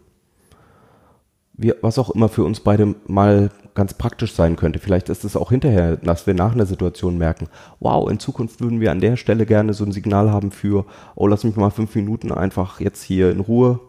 Wir, 1.54 1.76
was 1.84 2.00
auch 2.00 2.10
immer 2.10 2.30
für 2.30 2.44
uns 2.44 2.62
beide 2.62 2.96
mal 3.06 3.52
ganz 3.76 3.94
praktisch 3.94 4.34
sein 4.34 4.56
könnte. 4.56 4.80
Vielleicht 4.80 5.10
ist 5.10 5.24
es 5.24 5.36
auch 5.36 5.52
hinterher, 5.52 5.98
dass 5.98 6.26
wir 6.26 6.34
nach 6.34 6.54
einer 6.54 6.66
Situation 6.66 7.20
merken, 7.20 7.48
wow, 7.80 8.10
in 8.10 8.18
Zukunft 8.18 8.60
würden 8.60 8.80
wir 8.80 8.92
an 8.92 9.02
der 9.02 9.18
Stelle 9.18 9.46
gerne 9.46 9.76
so 9.76 9.86
ein 9.86 9.92
Signal 9.92 10.32
haben 10.32 10.50
für, 10.50 10.88
oh, 11.14 11.28
lass 11.28 11.44
mich 11.44 11.56
mal 11.58 11.70
fünf 11.70 11.94
Minuten 11.94 12.32
einfach 12.32 12.80
jetzt 12.80 13.04
hier 13.04 13.30
in 13.30 13.42
Ruhe 13.42 13.80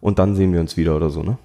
und 0.00 0.18
dann 0.18 0.36
sehen 0.36 0.54
wir 0.54 0.60
uns 0.60 0.78
wieder 0.78 0.96
oder 0.96 1.10
so, 1.10 1.22
ne? 1.22 1.36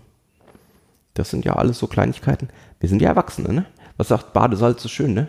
Das 1.16 1.32
sind 1.32 1.44
ja 1.44 1.58
alles 1.58 1.80
so 1.80 1.88
Kleinigkeiten. 1.88 2.48
Wir 2.80 2.88
sind 2.88 3.02
ja 3.02 3.10
Erwachsene, 3.10 3.52
ne? 3.52 3.66
Was 3.98 4.08
sagt 4.08 4.32
Badesalz 4.32 4.82
so 4.82 4.88
schön, 4.88 5.14
ne? 5.14 5.28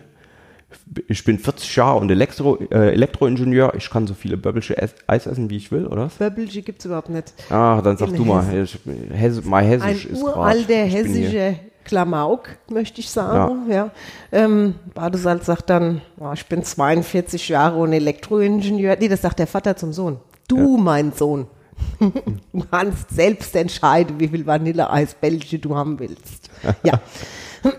Ich 1.08 1.24
bin 1.24 1.38
40 1.38 1.76
Jahre 1.76 1.98
und 1.98 2.10
Elektro, 2.10 2.56
äh, 2.70 2.92
Elektroingenieur. 2.92 3.74
Ich 3.76 3.90
kann 3.90 4.06
so 4.06 4.14
viele 4.14 4.36
Böbbelsche 4.36 4.76
Eis 5.06 5.26
essen, 5.26 5.50
wie 5.50 5.56
ich 5.56 5.72
will, 5.72 5.86
oder? 5.86 6.10
Böbbelsche 6.18 6.62
gibt 6.62 6.80
es 6.80 6.86
überhaupt 6.86 7.10
nicht. 7.10 7.32
Ah, 7.50 7.80
dann 7.82 7.96
sag 7.96 8.08
In 8.10 8.16
du 8.16 8.24
mal. 8.24 8.44
Hesse, 8.44 9.42
mal 9.42 9.64
Hessisch 9.64 10.08
Ein 10.36 10.56
ist 10.56 10.66
hier. 10.66 10.84
hessischer 10.84 11.54
Klamauk, 11.84 12.50
möchte 12.70 13.00
ich 13.00 13.10
sagen. 13.10 13.70
Ja. 13.70 13.90
Ähm, 14.32 14.74
Badesalz 14.94 15.46
sagt 15.46 15.70
dann, 15.70 16.02
oh, 16.18 16.30
ich 16.32 16.46
bin 16.46 16.62
42 16.62 17.48
Jahre 17.48 17.78
und 17.78 17.92
Elektroingenieur. 17.92 18.96
Nee, 18.98 19.08
das 19.08 19.22
sagt 19.22 19.38
der 19.38 19.46
Vater 19.46 19.76
zum 19.76 19.92
Sohn. 19.92 20.20
Du, 20.46 20.76
mein 20.76 21.12
Sohn, 21.12 21.46
du 22.00 22.64
kannst 22.70 23.10
selbst 23.10 23.54
entscheiden, 23.56 24.20
wie 24.20 24.28
viel 24.28 24.46
Vanilleeisbällchen 24.46 25.60
du 25.60 25.76
haben 25.76 25.98
willst. 25.98 26.50
Ja. 26.82 27.00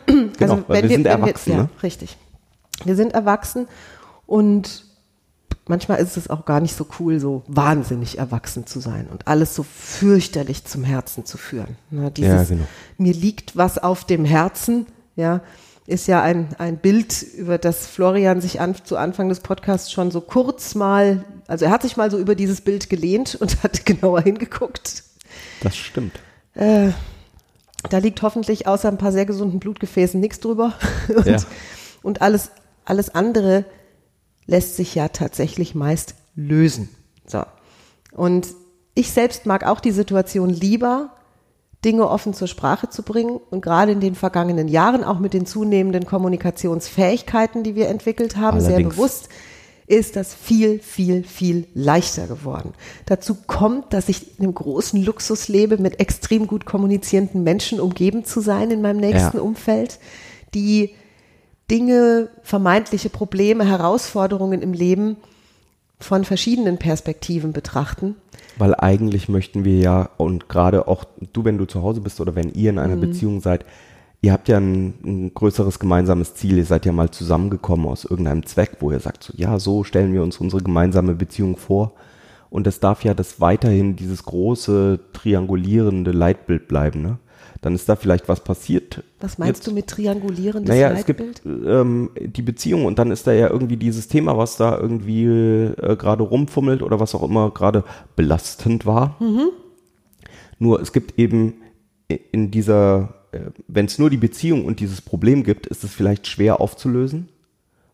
Genau, 0.06 0.60
weil 0.68 0.84
wir 0.84 0.90
sind 0.90 1.08
erwachsen, 1.08 1.52
ja, 1.52 1.58
ne? 1.58 1.70
richtig. 1.82 2.18
Wir 2.86 2.96
sind 2.96 3.14
erwachsen 3.14 3.68
und 4.26 4.86
manchmal 5.68 6.00
ist 6.00 6.18
es 6.18 6.30
auch 6.30 6.46
gar 6.46 6.60
nicht 6.60 6.76
so 6.76 6.88
cool, 7.00 7.20
so 7.20 7.44
wahnsinnig 7.48 8.18
erwachsen 8.18 8.66
zu 8.68 8.80
sein 8.80 9.08
und 9.12 9.28
alles 9.28 9.56
so 9.56 9.64
fürchterlich 9.64 10.66
zum 10.66 10.84
Herzen 10.84 11.26
zu 11.26 11.38
führen. 11.38 11.78
Ne, 11.90 12.12
dieses, 12.12 12.50
genau. 12.50 12.66
Mir 12.98 13.14
liegt 13.14 13.56
was 13.56 13.78
auf 13.78 14.06
dem 14.06 14.26
Herzen, 14.26 14.86
ja, 15.16 15.42
ist 15.88 16.08
ja 16.08 16.22
ein, 16.22 16.50
ein 16.58 16.78
Bild, 16.78 17.22
über 17.22 17.58
das 17.58 17.88
Florian 17.88 18.40
sich 18.40 18.62
an, 18.62 18.76
zu 18.84 18.98
Anfang 18.98 19.30
des 19.30 19.40
Podcasts 19.42 19.92
schon 19.92 20.12
so 20.12 20.22
kurz 20.22 20.76
mal, 20.76 21.26
also 21.48 21.66
er 21.66 21.72
hat 21.72 21.82
sich 21.82 21.98
mal 21.98 22.10
so 22.12 22.18
über 22.18 22.36
dieses 22.36 22.62
Bild 22.62 22.90
gelehnt 22.90 23.36
und 23.40 23.62
hat 23.64 23.86
genauer 23.86 24.22
hingeguckt. 24.22 25.04
Das 25.62 25.76
stimmt. 25.76 26.14
Äh, 26.54 26.90
da 27.90 27.98
liegt 27.98 28.22
hoffentlich 28.22 28.68
außer 28.68 28.88
ein 28.88 28.98
paar 28.98 29.12
sehr 29.12 29.26
gesunden 29.26 29.60
Blutgefäßen 29.60 30.20
nichts 30.20 30.40
drüber. 30.40 30.74
Und, 31.16 31.26
Ja. 31.26 31.38
und 32.04 32.22
alles, 32.22 32.52
alles 32.86 33.14
andere 33.14 33.66
lässt 34.46 34.76
sich 34.76 34.96
ja 34.96 35.08
tatsächlich 35.10 35.76
meist 35.76 36.16
lösen. 36.36 36.90
So. 37.26 37.44
Und 38.12 38.48
ich 38.94 39.12
selbst 39.12 39.46
mag 39.46 39.66
auch 39.66 39.80
die 39.80 39.92
Situation 39.92 40.50
lieber, 40.50 41.12
Dinge 41.84 42.08
offen 42.08 42.34
zur 42.34 42.48
Sprache 42.48 42.90
zu 42.90 43.02
bringen 43.02 43.40
und 43.50 43.62
gerade 43.62 43.92
in 43.92 44.02
den 44.02 44.14
vergangenen 44.16 44.68
Jahren 44.68 45.04
auch 45.04 45.20
mit 45.20 45.34
den 45.34 45.46
zunehmenden 45.46 46.06
Kommunikationsfähigkeiten, 46.06 47.64
die 47.64 47.76
wir 47.76 47.88
entwickelt 47.88 48.38
haben, 48.38 48.60
sehr 48.60 48.76
Allerdings. 48.76 48.96
bewusst, 48.96 49.30
ist 49.88 50.16
das 50.16 50.34
viel, 50.34 50.80
viel, 50.80 51.24
viel 51.24 51.68
leichter 51.74 52.28
geworden. 52.28 52.74
Dazu 53.08 53.36
kommt, 53.48 53.94
dass 53.94 54.10
ich 54.10 54.38
in 54.38 54.46
einem 54.46 54.54
großen 54.54 55.04
Luxus 55.04 55.48
lebe, 55.48 55.78
mit 55.78 56.00
extrem 56.00 56.48
gut 56.48 56.66
kommunizierenden 56.66 57.44
Menschen 57.44 57.80
umgeben 57.80 58.24
zu 58.24 58.42
sein 58.42 58.72
in 58.72 58.82
meinem 58.82 59.00
nächsten 59.00 59.38
Ja. 59.38 59.44
Umfeld, 59.44 60.00
die 60.54 60.96
Dinge, 61.72 62.30
vermeintliche 62.44 63.10
Probleme, 63.10 63.66
Herausforderungen 63.66 64.62
im 64.62 64.74
Leben 64.74 65.16
von 66.00 66.26
verschiedenen 66.26 66.78
Perspektiven 66.78 67.54
betrachten. 67.54 68.16
Weil 68.58 68.76
eigentlich 68.76 69.30
möchten 69.30 69.64
wir 69.64 69.80
ja, 69.80 70.10
und 70.18 70.50
gerade 70.50 70.88
auch 70.88 71.06
du, 71.34 71.46
wenn 71.46 71.58
du 71.58 71.66
zu 71.66 71.82
Hause 71.82 72.02
bist 72.02 72.20
oder 72.20 72.36
wenn 72.36 72.54
ihr 72.54 72.70
in 72.70 72.80
einer 72.80 72.98
Beziehung 72.98 73.40
seid, 73.40 73.66
ihr 74.22 74.34
habt 74.34 74.50
ja 74.50 74.58
ein, 74.58 74.94
ein 75.04 75.34
größeres 75.34 75.80
gemeinsames 75.80 76.36
Ziel. 76.36 76.58
Ihr 76.58 76.66
seid 76.66 76.86
ja 76.86 76.92
mal 76.92 77.10
zusammengekommen 77.10 77.88
aus 77.88 78.04
irgendeinem 78.04 78.46
Zweck, 78.46 78.78
wo 78.80 78.92
ihr 78.92 79.00
sagt, 79.00 79.24
so, 79.24 79.34
ja, 79.36 79.58
so 79.58 79.84
stellen 79.84 80.14
wir 80.14 80.24
uns 80.24 80.38
unsere 80.38 80.62
gemeinsame 80.62 81.16
Beziehung 81.16 81.58
vor. 81.58 81.94
Und 82.50 82.68
es 82.68 82.82
darf 82.82 83.06
ja 83.06 83.14
das 83.14 83.40
weiterhin 83.40 83.96
dieses 83.96 84.26
große, 84.26 85.00
triangulierende 85.14 86.12
Leitbild 86.12 86.68
bleiben. 86.68 87.02
Ne? 87.02 87.18
Dann 87.62 87.76
ist 87.76 87.88
da 87.88 87.96
vielleicht 87.96 88.28
was 88.28 88.44
passiert. 88.44 89.04
Was 89.20 89.38
meinst 89.38 89.60
Jetzt- 89.60 89.68
du 89.68 89.72
mit 89.72 89.86
triangulierendes 89.88 90.68
Naja, 90.68 90.90
es 90.90 91.06
Leitbild? 91.08 91.44
gibt 91.44 91.68
ähm, 91.68 92.10
die 92.20 92.42
Beziehung 92.42 92.86
und 92.86 92.98
dann 92.98 93.12
ist 93.12 93.28
da 93.28 93.32
ja 93.34 93.50
irgendwie 93.52 93.78
dieses 93.78 94.08
Thema, 94.08 94.36
was 94.36 94.58
da 94.58 94.78
irgendwie 94.80 95.26
äh, 95.26 95.96
gerade 95.96 96.24
rumfummelt 96.24 96.82
oder 96.82 97.00
was 97.00 97.14
auch 97.14 97.22
immer 97.22 97.52
gerade 97.52 97.84
belastend 98.16 98.88
war. 98.88 99.16
Nur 100.58 100.82
es 100.82 100.92
gibt 100.92 101.20
eben 101.20 101.54
in 102.08 102.50
dieser, 102.52 103.14
äh, 103.32 103.40
wenn 103.68 103.86
es 103.86 104.00
nur 104.00 104.10
die 104.10 104.18
Beziehung 104.18 104.66
und 104.66 104.80
dieses 104.80 105.02
Problem 105.02 105.44
gibt, 105.44 105.68
ist 105.68 105.84
es 105.84 105.94
vielleicht 105.94 106.26
schwer 106.28 106.62
aufzulösen, 106.62 107.30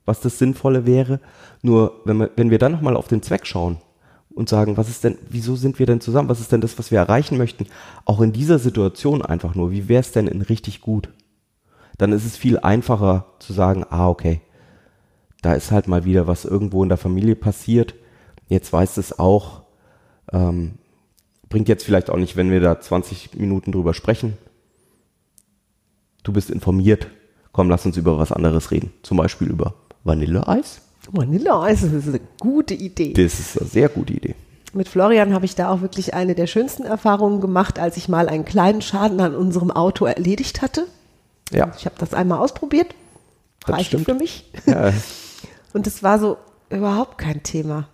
was 0.06 0.22
das 0.22 0.40
Sinnvolle 0.40 0.86
wäre. 0.86 1.20
Nur 1.62 2.02
wenn 2.06 2.18
wir, 2.18 2.32
wenn 2.38 2.50
wir 2.52 2.58
dann 2.60 2.72
nochmal 2.72 2.96
auf 2.96 3.08
den 3.10 3.22
Zweck 3.22 3.46
schauen 3.46 3.78
und 4.38 4.48
sagen, 4.48 4.78
was 4.78 4.90
ist 4.90 5.04
denn, 5.04 5.18
wieso 5.30 5.56
sind 5.56 5.80
wir 5.80 5.86
denn 5.86 6.00
zusammen? 6.00 6.30
Was 6.30 6.40
ist 6.40 6.52
denn 6.52 6.62
das, 6.62 6.78
was 6.80 6.92
wir 6.92 7.00
erreichen 7.00 7.38
möchten? 7.38 7.66
Auch 8.06 8.22
in 8.22 8.32
dieser 8.32 8.60
Situation 8.60 9.22
einfach 9.22 9.56
nur, 9.56 9.72
wie 9.72 9.90
wäre 9.90 10.02
es 10.02 10.12
denn 10.12 10.28
in 10.28 10.42
richtig 10.42 10.82
gut? 10.82 11.10
dann 11.98 12.12
ist 12.12 12.26
es 12.26 12.38
viel 12.38 12.60
einfacher 12.60 13.26
zu 13.40 13.54
sagen, 13.54 13.86
ah, 13.90 14.08
okay, 14.08 14.42
da 15.42 15.54
ist 15.54 15.72
halt 15.72 15.88
mal 15.88 16.06
wieder 16.06 16.28
was 16.28 16.46
irgendwo 16.46 16.84
in 16.84 16.90
der 16.90 16.98
Familie 16.98 17.36
passiert. 17.36 17.96
Jetzt 18.48 18.72
weiß 18.72 18.98
es 18.98 19.18
auch, 19.20 19.64
ähm, 20.32 20.76
bringt 21.50 21.68
jetzt 21.68 21.84
vielleicht 21.84 22.10
auch 22.10 22.18
nicht, 22.18 22.36
wenn 22.36 22.52
wir 22.52 22.60
da 22.60 22.80
20 22.80 23.36
Minuten 23.36 23.72
drüber 23.72 23.94
sprechen. 23.94 24.38
Du 26.24 26.34
bist 26.34 26.50
informiert. 26.50 27.08
Komm, 27.52 27.70
lass 27.70 27.86
uns 27.86 27.98
über 27.98 28.20
was 28.20 28.32
anderes 28.32 28.72
reden. 28.72 28.94
Zum 29.02 29.18
Beispiel 29.18 29.48
über 29.48 29.74
Vanilleeis. 30.04 30.82
Vanilleeis, 31.12 31.82
das 31.82 31.92
ist 31.94 32.08
eine 32.08 32.20
gute 32.40 32.74
Idee. 32.74 33.14
Das 33.14 33.40
ist 33.40 33.60
eine 33.60 33.70
sehr 33.70 33.90
gute 33.90 34.14
Idee. 34.14 34.36
Mit 34.74 34.88
Florian 34.90 35.34
habe 35.34 35.46
ich 35.46 35.56
da 35.56 35.70
auch 35.72 35.82
wirklich 35.82 36.14
eine 36.14 36.36
der 36.36 36.48
schönsten 36.48 36.84
Erfahrungen 36.84 37.42
gemacht, 37.42 37.80
als 37.80 37.98
ich 37.98 38.10
mal 38.10 38.28
einen 38.30 38.46
kleinen 38.46 38.82
Schaden 38.82 39.20
an 39.22 39.36
unserem 39.36 39.72
Auto 39.72 40.06
erledigt 40.06 40.62
hatte. 40.62 40.88
Ja, 41.52 41.72
Ich 41.78 41.86
habe 41.86 41.96
das 41.98 42.14
einmal 42.14 42.40
ausprobiert. 42.40 42.94
Das 43.66 43.86
stimmt. 43.86 44.06
für 44.06 44.14
mich. 44.14 44.52
ja, 44.66 44.92
Und 45.74 45.88
es 45.88 46.04
war 46.04 46.20
so 46.20 46.38
überhaupt 46.70 47.18
kein 47.18 47.44
Thema. 47.44 47.88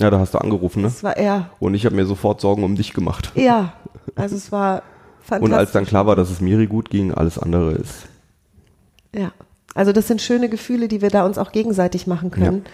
ja 0.00 0.10
da 0.10 0.18
hast 0.18 0.34
du 0.34 0.38
angerufen, 0.38 0.82
ne? 0.82 0.88
Es 0.88 1.02
war 1.04 1.16
eher, 1.16 1.50
Und 1.60 1.74
ich 1.74 1.84
habe 1.84 1.94
mir 1.96 2.06
sofort 2.06 2.40
Sorgen 2.40 2.64
um 2.64 2.76
dich 2.76 2.92
gemacht. 2.92 3.32
ja, 3.34 3.74
also 4.14 4.36
es 4.36 4.50
war 4.52 4.82
fantastisch. 5.20 5.44
Und 5.52 5.54
als 5.58 5.72
dann 5.72 5.84
klar 5.84 6.06
war, 6.06 6.16
dass 6.16 6.30
es 6.30 6.40
Miri 6.40 6.66
gut 6.66 6.88
ging, 6.90 7.12
alles 7.12 7.38
andere 7.38 7.72
ist. 7.72 8.06
Ja, 9.14 9.32
also 9.76 9.92
das 9.92 10.08
sind 10.08 10.22
schöne 10.22 10.48
Gefühle, 10.48 10.88
die 10.88 11.02
wir 11.02 11.10
da 11.10 11.24
uns 11.26 11.36
auch 11.38 11.52
gegenseitig 11.52 12.06
machen 12.06 12.30
können. 12.30 12.64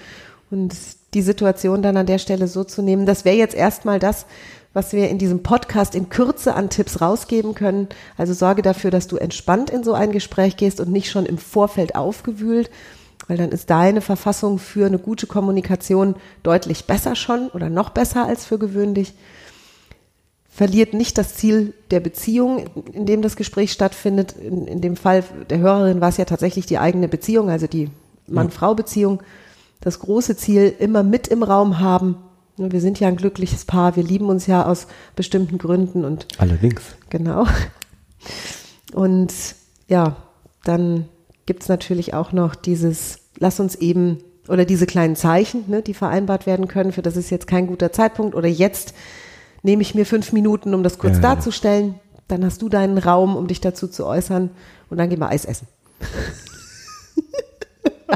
Und 0.51 0.75
die 1.15 1.23
Situation 1.23 1.83
dann 1.83 1.97
an 1.97 2.07
der 2.07 2.19
Stelle 2.19 2.47
so 2.47 2.63
zu 2.63 2.81
nehmen, 2.81 3.07
das 3.07 3.25
wäre 3.25 3.37
jetzt 3.37 3.55
erstmal 3.55 3.99
das, 3.99 4.25
was 4.73 4.93
wir 4.93 5.11
in 5.11 5.19
diesem 5.19 5.43
Podcast 5.43 5.95
in 5.95 6.09
Kürze 6.09 6.55
an 6.55 6.71
Tipps 6.71 7.01
rausgeben 7.01 7.55
können. 7.55 7.89
Also 8.17 8.33
sorge 8.33 8.63
dafür, 8.63 8.91
dass 8.91 9.09
du 9.09 9.17
entspannt 9.17 9.69
in 9.69 9.83
so 9.83 9.95
ein 9.95 10.13
Gespräch 10.13 10.57
gehst 10.57 10.81
und 10.81 10.91
nicht 10.91 11.11
schon 11.11 11.27
im 11.27 11.39
Vorfeld 11.39 11.97
aufgewühlt, 11.97 12.71
weil 13.27 13.37
dann 13.37 13.51
ist 13.51 13.69
deine 13.71 14.01
Verfassung 14.01 14.59
für 14.59 14.87
eine 14.87 14.99
gute 14.99 15.27
Kommunikation 15.27 16.15
deutlich 16.45 16.87
besser 16.87 17.17
schon 17.17 17.49
oder 17.49 17.69
noch 17.69 17.91
besser 17.91 18.27
als 18.27 18.47
für 18.47 18.59
gewöhnlich 18.59 19.15
verliert 20.53 20.93
nicht 20.93 21.17
das 21.17 21.35
Ziel 21.35 21.73
der 21.91 22.01
Beziehung, 22.01 22.67
in 22.93 23.07
dem 23.07 23.23
das 23.23 23.37
Gespräch 23.37 23.73
stattfindet. 23.73 24.33
In, 24.33 24.67
in 24.67 24.81
dem 24.83 24.97
Fall 24.97 25.25
der 25.49 25.59
Hörerin 25.59 26.03
war 26.03 26.11
es 26.11 26.19
ja 26.19 26.27
tatsächlich 26.27 26.67
die 26.67 26.79
eigene 26.79 27.09
Beziehung, 27.09 27.49
also 27.49 27.67
die 27.67 27.89
Mann-Frau-Beziehung. 28.27 29.23
Das 29.81 29.99
große 29.99 30.37
Ziel 30.37 30.75
immer 30.79 31.03
mit 31.03 31.27
im 31.27 31.43
Raum 31.43 31.81
haben, 31.81 32.17
Wir 32.59 32.83
sind 32.83 33.01
ja 33.01 33.09
ein 33.09 33.17
glückliches 33.17 33.65
Paar, 33.65 33.97
wir 33.97 34.05
lieben 34.05 34.27
uns 34.29 34.47
ja 34.47 34.67
aus 34.67 34.87
bestimmten 35.17 35.57
Gründen 35.57 36.05
und 36.05 36.29
Allerdings. 36.37 36.83
Genau. 37.09 37.47
Und 38.93 39.33
ja, 39.89 40.17
dann 40.65 41.07
gibt's 41.47 41.69
natürlich 41.69 42.13
auch 42.13 42.33
noch 42.33 42.55
dieses, 42.55 43.21
lass 43.39 43.59
uns 43.59 43.75
eben, 43.75 44.19
oder 44.49 44.67
diese 44.67 44.87
kleinen 44.87 45.17
Zeichen, 45.17 45.65
ne, 45.69 45.81
die 45.81 45.95
vereinbart 45.95 46.47
werden 46.47 46.69
können, 46.69 46.93
für 46.93 47.03
das 47.03 47.17
ist 47.17 47.31
jetzt 47.31 47.47
kein 47.47 47.67
guter 47.67 47.91
Zeitpunkt 47.91 48.35
oder 48.35 48.49
jetzt 48.49 48.93
nehme 49.63 49.83
ich 49.83 49.95
mir 49.95 50.07
fünf 50.07 50.33
Minuten, 50.33 50.75
um 50.75 50.83
das 50.83 50.99
kurz 50.99 51.17
Ja, 51.17 51.23
darzustellen. 51.23 51.95
Dann 52.29 52.45
hast 52.45 52.63
du 52.63 52.69
deinen 52.69 52.99
Raum, 52.99 53.37
um 53.37 53.47
dich 53.47 53.61
dazu 53.61 53.89
zu 53.89 54.07
äußern 54.07 54.51
und 54.91 54.97
dann 54.99 55.09
gehen 55.11 55.21
wir 55.21 55.29
Eis 55.29 55.45
essen. 55.45 55.67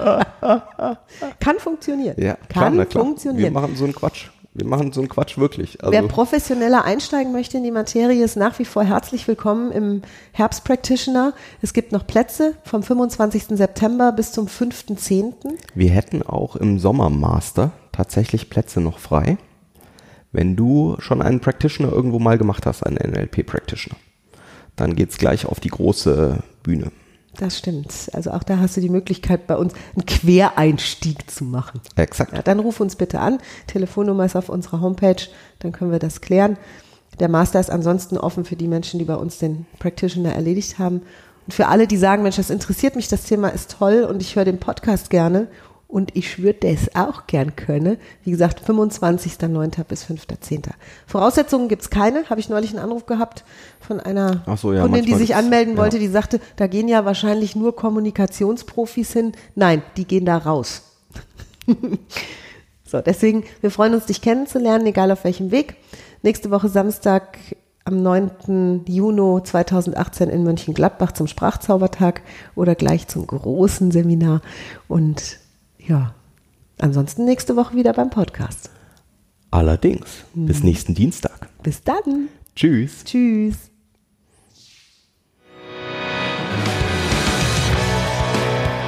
Kann 1.41 1.59
funktionieren. 1.59 2.15
Ja, 2.19 2.35
klar, 2.49 2.65
Kann 2.67 2.75
klar. 2.75 2.87
Wir 2.87 3.01
funktionieren. 3.01 3.53
machen 3.53 3.77
so 3.77 3.85
einen 3.85 3.95
Quatsch. 3.95 4.29
Wir 4.55 4.67
machen 4.67 4.91
so 4.91 5.01
einen 5.03 5.11
Quatsch 5.11 5.37
wirklich. 5.37 5.83
Also, 5.83 5.93
Wer 5.93 6.03
professioneller 6.05 6.85
einsteigen 6.85 7.31
möchte 7.33 7.59
in 7.59 7.65
die 7.65 7.71
Materie, 7.71 8.25
ist 8.25 8.37
nach 8.37 8.59
wie 8.59 8.65
vor 8.65 8.85
herzlich 8.85 9.29
willkommen 9.29 9.71
im 9.71 10.01
Herbst 10.33 10.65
Practitioner. 10.65 11.35
Es 11.61 11.75
gibt 11.75 11.93
noch 11.93 12.07
Plätze 12.07 12.55
vom 12.65 12.83
25. 12.83 13.49
September 13.51 14.13
bis 14.13 14.33
zum 14.33 14.47
5.10. 14.47 15.35
wir 15.75 15.91
hätten 15.91 16.23
auch 16.23 16.57
im 16.57 16.79
Sommermaster 16.79 17.73
tatsächlich 17.93 18.49
Plätze 18.49 18.81
noch 18.81 18.99
frei, 18.99 19.37
wenn 20.33 20.57
du 20.57 20.97
schon 20.99 21.23
einen 21.23 21.41
Practitioner 21.41 21.93
irgendwo 21.93 22.19
mal 22.19 22.39
gemacht 22.39 22.67
hast, 22.67 22.83
einen 22.83 22.97
NLP-Practitioner. 22.97 23.97
Dann 24.77 24.95
geht's 24.95 25.19
gleich 25.19 25.47
auf 25.47 25.61
die 25.61 25.71
große 25.71 26.39
Bühne. 26.62 26.93
Das 27.39 27.59
stimmt. 27.59 27.93
Also 28.12 28.31
auch 28.31 28.43
da 28.43 28.59
hast 28.59 28.77
du 28.77 28.81
die 28.81 28.89
Möglichkeit, 28.89 29.47
bei 29.47 29.57
uns 29.57 29.75
einen 29.95 30.07
Quereinstieg 30.07 31.31
zu 31.31 31.45
machen. 31.45 31.81
Exakt. 31.97 32.33
Ja, 32.33 32.43
dann 32.43 32.61
ruf 32.61 32.81
uns 32.81 32.97
bitte 32.97 33.21
an. 33.21 33.39
Telefonnummer 33.67 34.25
ist 34.25 34.37
auf 34.37 34.49
unserer 34.49 34.81
Homepage, 34.81 35.17
dann 35.59 35.73
können 35.73 35.93
wir 35.93 35.99
das 35.99 36.21
klären. 36.21 36.57
Der 37.21 37.29
Master 37.29 37.61
ist 37.61 37.71
ansonsten 37.71 38.19
offen 38.19 38.45
für 38.45 38.57
die 38.57 38.69
Menschen, 38.69 38.99
die 38.99 39.05
bei 39.05 39.17
uns 39.17 39.39
den 39.39 39.67
Practitioner 39.79 40.33
erledigt 40.35 40.79
haben. 40.79 41.03
Und 41.47 41.55
für 41.55 41.69
alle, 41.69 41.87
die 41.87 41.97
sagen, 41.97 42.23
Mensch, 42.23 42.37
das 42.37 42.51
interessiert 42.51 42.97
mich, 42.97 43.09
das 43.09 43.25
Thema 43.25 43.49
ist 43.49 43.77
toll 43.79 44.07
und 44.09 44.21
ich 44.21 44.37
höre 44.37 44.45
den 44.45 44.59
Podcast 44.59 45.11
gerne 45.11 45.49
und 45.88 46.16
ich 46.16 46.42
würde 46.42 46.66
es 46.68 46.94
auch 46.96 47.27
gern 47.27 47.55
können. 47.57 47.96
Wie 48.25 48.31
gesagt, 48.33 48.61
25.09. 48.68 49.85
bis 49.85 50.05
5.10. 50.05 50.62
Voraussetzungen 51.07 51.68
gibt's 51.68 51.90
keine. 51.90 52.29
Habe 52.29 52.40
ich 52.40 52.49
neulich 52.49 52.70
einen 52.70 52.81
Anruf 52.85 53.07
gehabt 53.07 53.44
von 53.81 54.01
einer 54.01 54.42
so, 54.57 54.72
ja, 54.72 54.83
Kundin, 54.83 55.05
die 55.05 55.14
sich 55.14 55.29
gibt's- 55.29 55.42
anmelden 55.42 55.75
ja. 55.77 55.81
wollte, 55.81 55.99
die 55.99 56.09
sagte, 56.09 56.40
da 56.57 56.66
gehen 56.66 56.88
ja 56.88 57.05
wahrscheinlich 57.05 57.55
nur 57.55 57.77
Kommunikationsprofis 57.77 59.12
hin. 59.12 59.33
Nein, 59.55 59.83
die 59.96 60.07
gehen 60.07 60.25
da 60.25 60.37
raus. 60.38 60.83
So, 62.88 63.01
deswegen, 63.01 63.42
wir 63.62 63.72
freuen 63.72 63.94
uns, 63.94 64.07
dich 64.07 64.22
kennenzulernen, 64.22 64.87
egal 64.87 65.11
auf 65.11 65.25
welchem 65.25 65.51
Weg. 65.51 65.75
Nächste 66.22 66.53
Woche 66.53 66.68
Samstag 66.68 67.37
am 67.85 68.01
9. 68.01 68.85
Juni 68.87 69.42
2018 69.42 70.29
in 70.29 70.44
Mönchengladbach 70.44 71.11
zum 71.11 71.27
Sprachzaubertag 71.27 72.22
oder 72.55 72.77
gleich 72.77 73.09
zum 73.09 73.27
großen 73.27 73.90
Seminar. 73.90 74.40
Und 74.87 75.38
ja, 75.87 76.14
ansonsten 76.79 77.25
nächste 77.25 77.57
Woche 77.57 77.77
wieder 77.77 77.92
beim 77.92 78.11
Podcast. 78.11 78.70
Allerdings. 79.51 80.25
Bis 80.35 80.62
nächsten 80.62 80.94
Dienstag. 80.94 81.49
Bis 81.62 81.83
dann. 81.83 82.29
Tschüss. 82.55 83.05
Tschüss. 83.05 83.70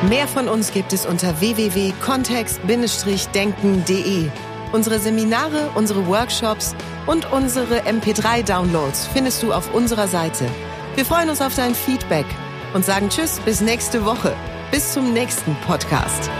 Mehr 0.09 0.29
von 0.29 0.49
uns 0.49 0.73
gibt 0.73 0.93
es 0.93 1.07
unter 1.07 1.41
www.kontext-denken.de. 1.41 4.29
Unsere 4.73 4.99
Seminare, 4.99 5.71
unsere 5.75 6.07
Workshops 6.07 6.75
und 7.07 7.33
unsere 7.33 7.81
MP3-Downloads 7.81 9.07
findest 9.09 9.43
du 9.43 9.53
auf 9.53 9.75
unserer 9.75 10.07
Seite. 10.07 10.47
Wir 10.95 11.05
freuen 11.05 11.31
uns 11.31 11.41
auf 11.41 11.57
dein 11.57 11.75
Feedback 11.75 12.27
und 12.75 12.85
sagen 12.85 13.09
Tschüss 13.09 13.41
bis 13.41 13.61
nächste 13.61 14.05
Woche. 14.05 14.37
Bis 14.71 14.93
zum 14.93 15.13
nächsten 15.13 15.57
Podcast. 15.67 16.31